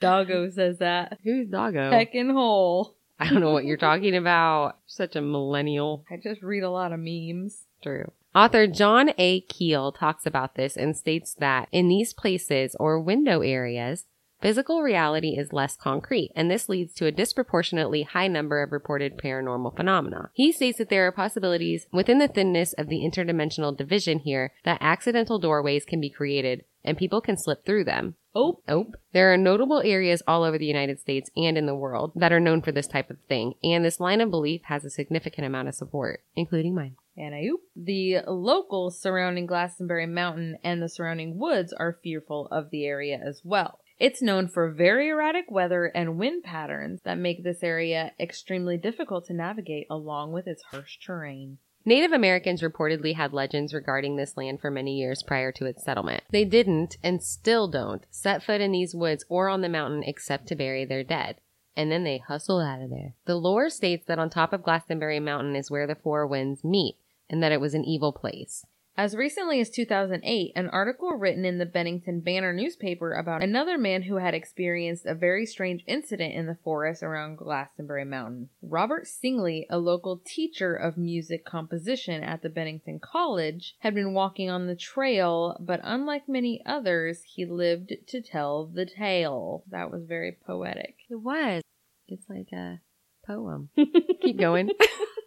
[0.00, 1.18] Doggo says that.
[1.24, 1.90] Who's doggo?
[1.90, 2.96] Heckin' hole.
[3.20, 4.78] I don't know what you're talking about.
[4.86, 6.04] Such a millennial.
[6.10, 7.66] I just read a lot of memes.
[7.82, 8.10] True.
[8.34, 9.42] Author John A.
[9.42, 14.06] Keel talks about this and states that in these places or window areas,
[14.40, 19.18] physical reality is less concrete, and this leads to a disproportionately high number of reported
[19.18, 20.30] paranormal phenomena.
[20.32, 24.78] He states that there are possibilities within the thinness of the interdimensional division here that
[24.80, 28.14] accidental doorways can be created and people can slip through them.
[28.34, 28.60] Oh.
[28.68, 28.94] Nope.
[29.12, 32.40] There are notable areas all over the United States and in the world that are
[32.40, 35.68] known for this type of thing, and this line of belief has a significant amount
[35.68, 36.96] of support, including mine.
[37.16, 37.60] And I oop.
[37.74, 43.42] The locals surrounding Glastenbury Mountain and the surrounding woods are fearful of the area as
[43.44, 43.80] well.
[43.98, 49.26] It's known for very erratic weather and wind patterns that make this area extremely difficult
[49.26, 51.58] to navigate along with its harsh terrain.
[51.84, 56.22] Native Americans reportedly had legends regarding this land for many years prior to its settlement.
[56.30, 60.46] They didn't, and still don't, set foot in these woods or on the mountain except
[60.48, 61.36] to bury their dead.
[61.74, 63.14] And then they hustle out of there.
[63.24, 66.96] The lore states that on top of Glastenbury Mountain is where the four winds meet,
[67.30, 68.66] and that it was an evil place.
[68.96, 74.02] As recently as 2008, an article written in the Bennington Banner newspaper about another man
[74.02, 78.50] who had experienced a very strange incident in the forest around Glastenbury Mountain.
[78.60, 84.50] Robert Singley, a local teacher of music composition at the Bennington College, had been walking
[84.50, 89.64] on the trail, but unlike many others, he lived to tell the tale.
[89.70, 90.96] That was very poetic.
[91.08, 91.62] It was.
[92.08, 92.80] It's like a
[93.26, 93.70] poem.
[94.22, 94.70] Keep going.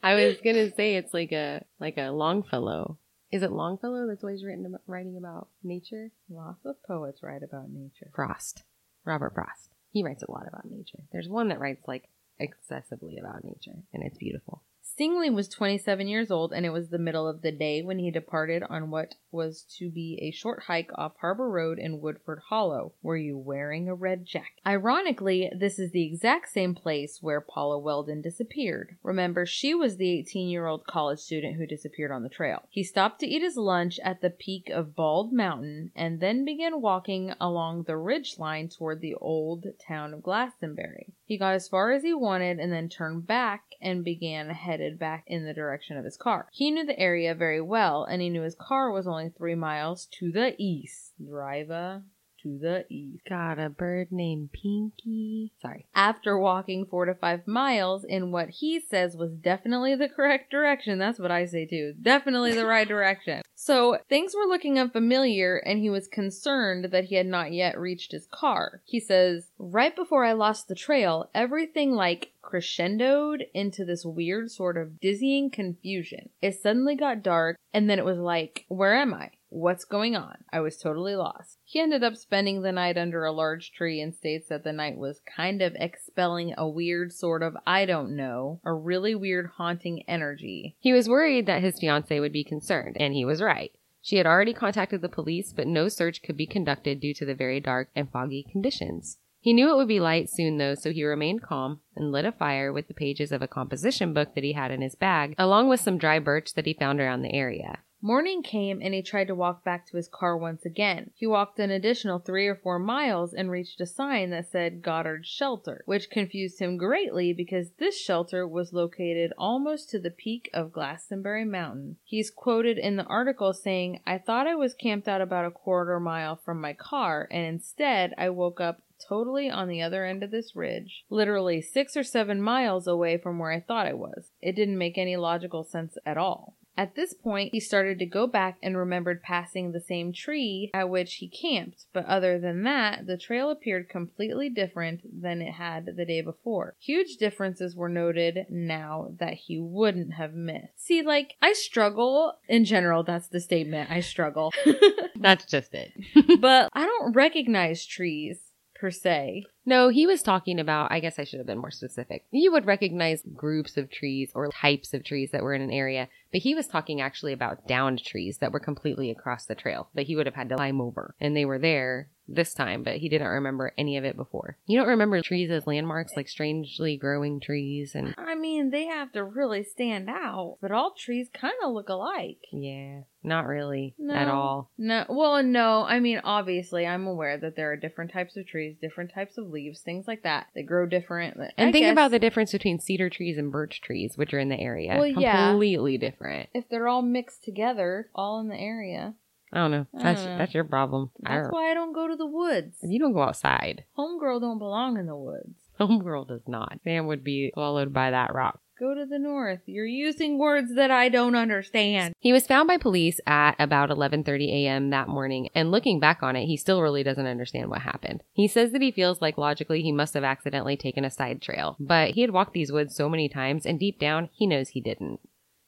[0.04, 3.00] I was gonna say it's like a like a Longfellow.
[3.34, 6.12] Is it Longfellow that's always written about, writing about nature?
[6.30, 8.12] Lots of poets write about nature.
[8.14, 8.62] Frost.
[9.06, 9.72] Robert Frost.
[9.92, 11.00] He writes a lot about nature.
[11.12, 14.62] There's one that writes like excessively about nature, and it's beautiful.
[14.86, 18.12] Stingley was 27 years old, and it was the middle of the day when he
[18.12, 22.94] departed on what was to be a short hike off Harbor Road in Woodford Hollow.
[23.02, 24.60] Were you wearing a red jacket?
[24.68, 28.98] Ironically, this is the exact same place where Paula Welden disappeared.
[29.02, 32.64] Remember, she was the 18 year old college student who disappeared on the trail.
[32.70, 36.82] He stopped to eat his lunch at the peak of Bald Mountain and then began
[36.82, 41.14] walking along the ridge line toward the old town of Glastenbury.
[41.34, 45.24] He got as far as he wanted and then turned back and began headed back
[45.26, 46.48] in the direction of his car.
[46.52, 50.06] He knew the area very well and he knew his car was only three miles
[50.20, 51.14] to the east.
[51.20, 52.04] Driver
[52.44, 53.24] to the east.
[53.28, 55.54] Got a bird named Pinky.
[55.62, 55.86] Sorry.
[55.96, 61.00] After walking four to five miles in what he says was definitely the correct direction,
[61.00, 61.94] that's what I say too.
[62.02, 63.42] Definitely the right direction.
[63.56, 68.12] So things were looking unfamiliar and he was concerned that he had not yet reached
[68.12, 68.82] his car.
[68.84, 74.78] He says, Right before I lost the trail, everything like crescendoed into this weird sort
[74.78, 76.30] of dizzying confusion.
[76.42, 79.32] It suddenly got dark and then it was like, Where am I?
[79.56, 80.46] What's going on?
[80.52, 81.60] I was totally lost.
[81.64, 84.98] He ended up spending the night under a large tree and states that the night
[84.98, 90.06] was kind of expelling a weird sort of, I don't know, a really weird haunting
[90.08, 90.76] energy.
[90.80, 93.72] He was worried that his fiancee would be concerned, and he was right.
[94.02, 97.36] She had already contacted the police, but no search could be conducted due to the
[97.36, 99.20] very dark and foggy conditions.
[99.40, 102.32] He knew it would be light soon, though, so he remained calm and lit a
[102.32, 105.70] fire with the pages of a composition book that he had in his bag, along
[105.70, 107.80] with some dry birch that he found around the area.
[108.06, 111.12] Morning came and he tried to walk back to his car once again.
[111.16, 115.26] He walked an additional three or four miles and reached a sign that said Goddard
[115.26, 120.74] Shelter, which confused him greatly because this shelter was located almost to the peak of
[120.74, 121.96] Glastenbury Mountain.
[122.04, 125.98] He's quoted in the article saying, I thought I was camped out about a quarter
[125.98, 130.32] mile from my car, and instead I woke up totally on the other end of
[130.32, 134.32] this ridge, literally six or seven miles away from where I thought I was.
[134.42, 136.58] It didn't make any logical sense at all.
[136.76, 140.90] At this point, he started to go back and remembered passing the same tree at
[140.90, 145.86] which he camped, but other than that, the trail appeared completely different than it had
[145.98, 146.76] the day before.
[146.80, 150.68] Huge differences were noted now that he wouldn't have missed.
[150.78, 154.52] See, like, I struggle, in general, that's the statement, I struggle.
[155.16, 155.94] That's just it.
[156.42, 158.38] but I don't recognize trees
[158.76, 159.46] per se.
[159.66, 162.26] No, he was talking about, I guess I should have been more specific.
[162.32, 166.10] You would recognize groups of trees or types of trees that were in an area,
[166.34, 170.08] but he was talking actually about downed trees that were completely across the trail that
[170.08, 171.16] he would have had to climb over.
[171.22, 174.58] And they were there this time, but he didn't remember any of it before.
[174.66, 178.16] You don't remember trees as landmarks, like strangely growing trees and.
[178.18, 182.38] I mean, they have to really stand out, but all trees kind of look alike.
[182.52, 184.14] Yeah, not really No.
[184.14, 184.72] at all.
[184.78, 185.84] No, well, no.
[185.84, 189.50] I mean, obviously, I'm aware that there are different types of trees, different types of
[189.50, 190.48] leaves, things like that.
[190.56, 191.36] They grow different.
[191.58, 194.40] And I think guess about the difference between cedar trees and birch trees, which are
[194.40, 194.96] in the area.
[194.96, 195.50] Well, yeah.
[195.50, 196.50] Completely different.
[196.54, 199.14] if they're all mixed together, all in the area.
[199.52, 199.86] I don't know.
[200.00, 200.38] I That's don't know.
[200.40, 201.12] that's your problem.
[201.20, 202.78] That's don't- why I don't go to the woods.
[202.82, 203.84] you don't go outside.
[203.98, 205.56] Homegirl don't belong in the woods.
[205.80, 206.80] Homegirl does not.
[206.84, 208.60] Sam would be swallowed by that rock.
[208.80, 209.60] Go to the north.
[209.68, 212.16] You're using words that I don't understand.
[212.20, 214.90] He was found by police at about 11:30 a.m.
[214.90, 218.24] that morning, and looking back on it, he still really doesn't understand what happened.
[218.34, 221.76] He says that he feels like logically he must have accidentally taken a side trail,
[221.80, 224.82] but he had walked these woods so many times and deep down, he knows he
[224.82, 225.20] didn't.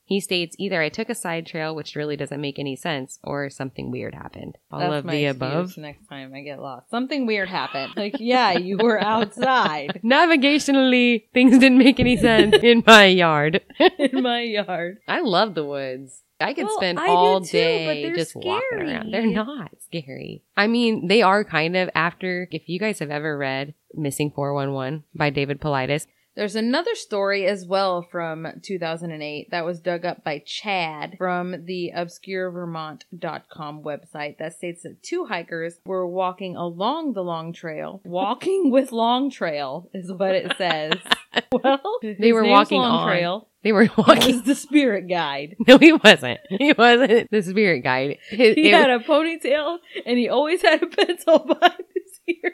[0.07, 3.49] He states either I took a side trail, which really doesn't make any sense, or
[3.49, 4.55] something weird happened.
[4.71, 5.77] All That's of my the excuse above.
[5.77, 7.93] Next time I get lost, something weird happened.
[7.95, 13.61] Like, yeah, you were outside Navigationally, things didn't make any sense in my yard.
[13.99, 14.99] in my yard.
[15.07, 16.21] I love the woods.
[16.39, 19.11] I could Well, spend I all too, day they're just walking around.
[19.13, 20.43] They're not scary.
[20.57, 25.05] I mean, they are kind of after, if you guys have ever read Missing 411
[25.15, 30.39] by David Paulides, There's another story as well from 2008 that was dug up by
[30.45, 37.53] Chad from the obscurevermont.com website that states that two hikers were walking along the long
[37.53, 38.01] trail.
[38.05, 40.93] Walking with long trail is what it says.
[41.51, 43.07] well, They were walking long on.
[43.07, 43.47] trail.
[43.63, 44.36] they were walking.
[44.36, 45.55] was the spirit guide.
[45.67, 46.39] No, he wasn't.
[46.49, 48.17] He wasn't the spirit guide.
[48.31, 52.51] It- He it- had a ponytail and he always had a pencil behind his ear.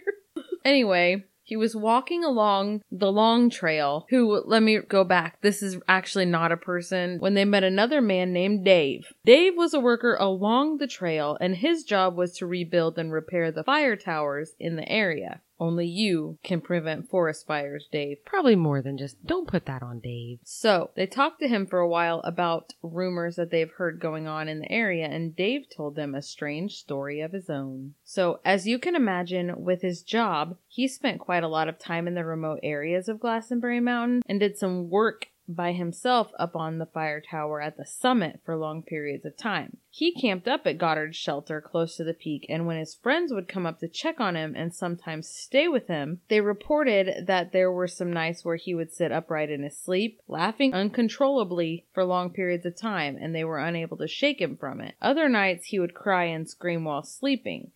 [0.63, 4.05] Anyway, he was walking along the long trail.
[4.09, 5.41] Who, let me go back.
[5.41, 7.19] This is actually not a person.
[7.19, 9.07] When they met another man named Dave.
[9.25, 13.51] Dave was a worker along the trail and his job was to rebuild and repair
[13.51, 15.41] the fire towers in the area.
[15.62, 18.26] Only you can prevent forest fires, Dave.
[18.26, 20.39] probably more than just, don't put that on Dave.
[20.43, 24.49] So they talked to him for a while about rumors that they've heard going on
[24.49, 27.93] in the area, and Dave told them a strange story of his own.
[28.03, 32.07] So, as you can imagine, with his job, he spent quite a lot of time
[32.07, 36.77] in the remote areas of Glastenbury Mountain and did some work by himself up on
[36.77, 39.77] the fire tower at the summit for long periods of time.
[39.89, 43.47] He camped up at Goddard's shelter close to the peak, and when his friends would
[43.47, 47.71] come up to check on him and sometimes stay with him, they reported that there
[47.71, 52.29] were some nights where he would sit upright in his sleep, laughing uncontrollably for long
[52.29, 54.95] periods of time, and they were unable to shake him from it.
[55.01, 57.71] Other nights he would cry and scream while sleeping.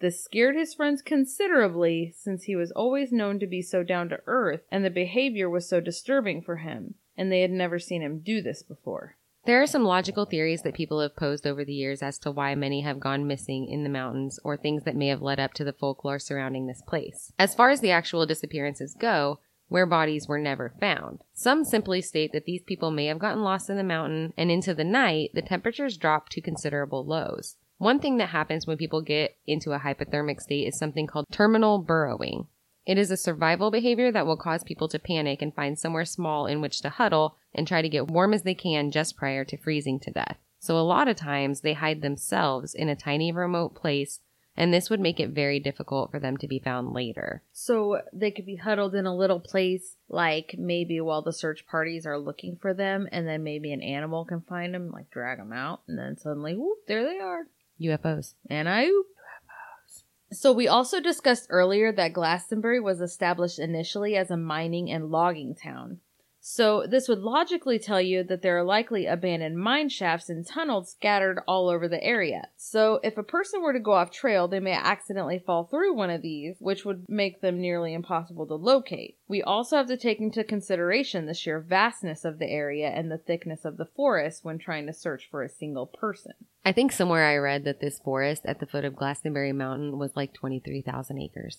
[0.00, 4.20] This scared his friends considerably since he was always known to be so down to
[4.26, 8.20] earth and the behavior was so disturbing for him, and they had never seen him
[8.20, 9.16] do this before.
[9.44, 12.54] There are some logical theories that people have posed over the years as to why
[12.54, 15.64] many have gone missing in the mountains or things that may have led up to
[15.64, 17.32] the folklore surrounding this place.
[17.38, 21.20] As far as the actual disappearances go, where bodies were never found.
[21.34, 24.74] Some simply state that these people may have gotten lost in the mountain and into
[24.74, 27.56] the night the temperatures dropped to considerable lows.
[27.78, 31.78] One thing that happens when people get into a hypothermic state is something called terminal
[31.78, 32.48] burrowing.
[32.88, 36.46] It is a survival behavior that will cause people to panic and find somewhere small
[36.46, 39.58] in which to huddle and try to get warm as they can just prior to
[39.58, 40.38] freezing to death.
[40.58, 44.20] So a lot of times they hide themselves in a tiny remote place
[44.56, 47.42] and this would make it very difficult for them to be found later.
[47.52, 52.06] So they could be huddled in a little place, like maybe while the search parties
[52.06, 55.52] are looking for them, and then maybe an animal can find them, like drag them
[55.52, 57.46] out, and then suddenly, whoop, there they are.
[57.80, 58.34] UFOs.
[58.50, 59.06] And I oop.
[60.32, 65.54] So we also discussed earlier that Glastenbury was established initially as a mining and logging
[65.54, 66.00] town.
[66.50, 70.90] So this would logically tell you that there are likely abandoned mine shafts and tunnels
[70.90, 72.48] scattered all over the area.
[72.56, 76.08] So if a person were to go off trail, they may accidentally fall through one
[76.08, 79.18] of these, which would make them nearly impossible to locate.
[79.28, 83.18] We also have to take into consideration the sheer vastness of the area and the
[83.18, 86.32] thickness of the forest when trying to search for a single person.
[86.64, 90.16] I think somewhere I read that this forest at the foot of Glastenbury Mountain was
[90.16, 91.58] like 23,000 acres.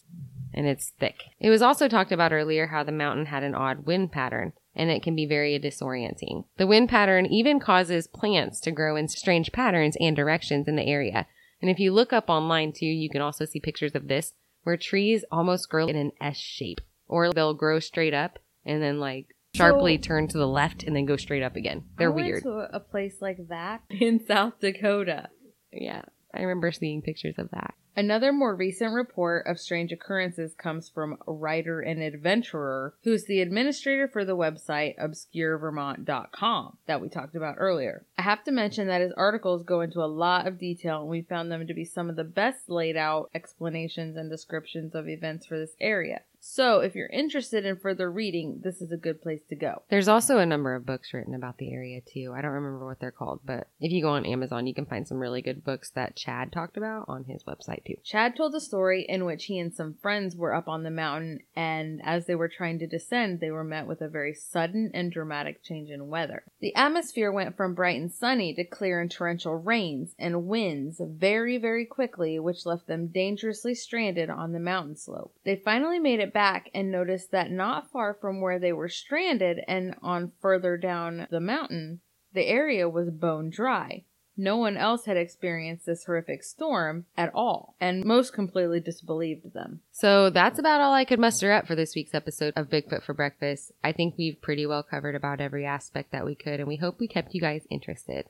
[0.52, 1.22] and it's thick.
[1.40, 4.90] It was also talked about earlier how the mountain had an odd wind pattern and
[4.90, 6.46] it can be very disorienting.
[6.58, 10.88] The wind pattern even causes plants to grow in strange patterns and directions in the
[10.88, 11.28] area.
[11.62, 14.78] And if you look up online too, you can also see pictures of this where
[14.78, 19.28] trees almost grow in an S shape or they'll grow straight up and then like
[19.56, 21.84] sharply So- turn to the left and then go straight up again.
[21.98, 22.44] They're I went weird.
[22.44, 25.30] to a place like that in South Dakota.
[25.74, 26.04] Yeah.
[26.34, 27.74] I remember seeing pictures of that.
[28.00, 34.08] Another more recent report of strange occurrences comes from writer and adventurer, who's the administrator
[34.08, 38.06] for the website obscurevermont.com that we talked about earlier.
[38.18, 41.24] I have to mention that his articles go into a lot of detail and we
[41.24, 45.46] found them to be some of the best laid out explanations and descriptions of events
[45.46, 46.22] for this area.
[46.42, 49.84] So if you're interested in further reading, this is a good place to go.
[49.90, 52.34] There's also a number of books written about the area too.
[52.36, 55.08] I don't remember what they're called, but if you go on Amazon, you can find
[55.08, 57.96] some really good books that Chad talked about on his website too.
[58.04, 61.40] Chad told a story in which he and some friends were up on the mountain,
[61.56, 65.12] and as they were trying to descend, they were met with a very sudden and
[65.12, 66.44] dramatic change in weather.
[66.62, 71.58] The atmosphere went from bright and sunny to clear and torrential rains and winds very,
[71.58, 75.34] very quickly, which left them dangerously stranded on the mountain slope.
[75.44, 79.60] They finally made it back and noticed that not far from where they were stranded
[79.68, 82.02] and on further down the mountain,
[82.34, 84.04] the area was bone dry.
[84.42, 89.82] No one else had experienced this horrific storm at all, and most completely disbelieved them.
[89.92, 93.14] So that's about all I could muster up for this week's episode of Bigfoot for
[93.14, 93.74] Breakfast.
[93.84, 97.02] I think we've pretty well covered about every aspect that we could, and we hope
[97.02, 98.28] we kept you guys interested.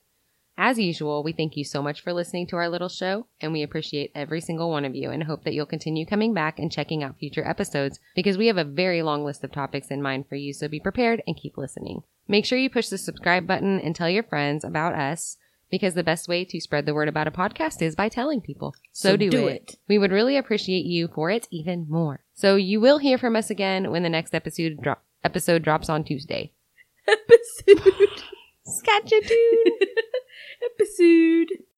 [0.61, 3.63] As usual, we thank you so much for listening to our little show, and we
[3.63, 7.01] appreciate every single one of you and hope that you'll continue coming back and checking
[7.01, 10.35] out future episodes because we have a very long list of topics in mind for
[10.35, 12.03] you, so be prepared and keep listening.
[12.27, 15.37] Make sure you push the subscribe button and tell your friends about us
[15.71, 18.75] because the best way to spread the word about a podcast is by telling people.
[18.91, 19.61] So, So do, do it.
[19.69, 19.75] it.
[19.87, 22.19] We would really appreciate you for it even more.
[22.33, 26.03] So you will hear from us again when the next episode dro- episode drops on
[26.03, 26.51] Tuesday.
[27.07, 28.23] Episode.
[28.69, 29.71] Sketchatune!
[30.65, 31.68] Episode.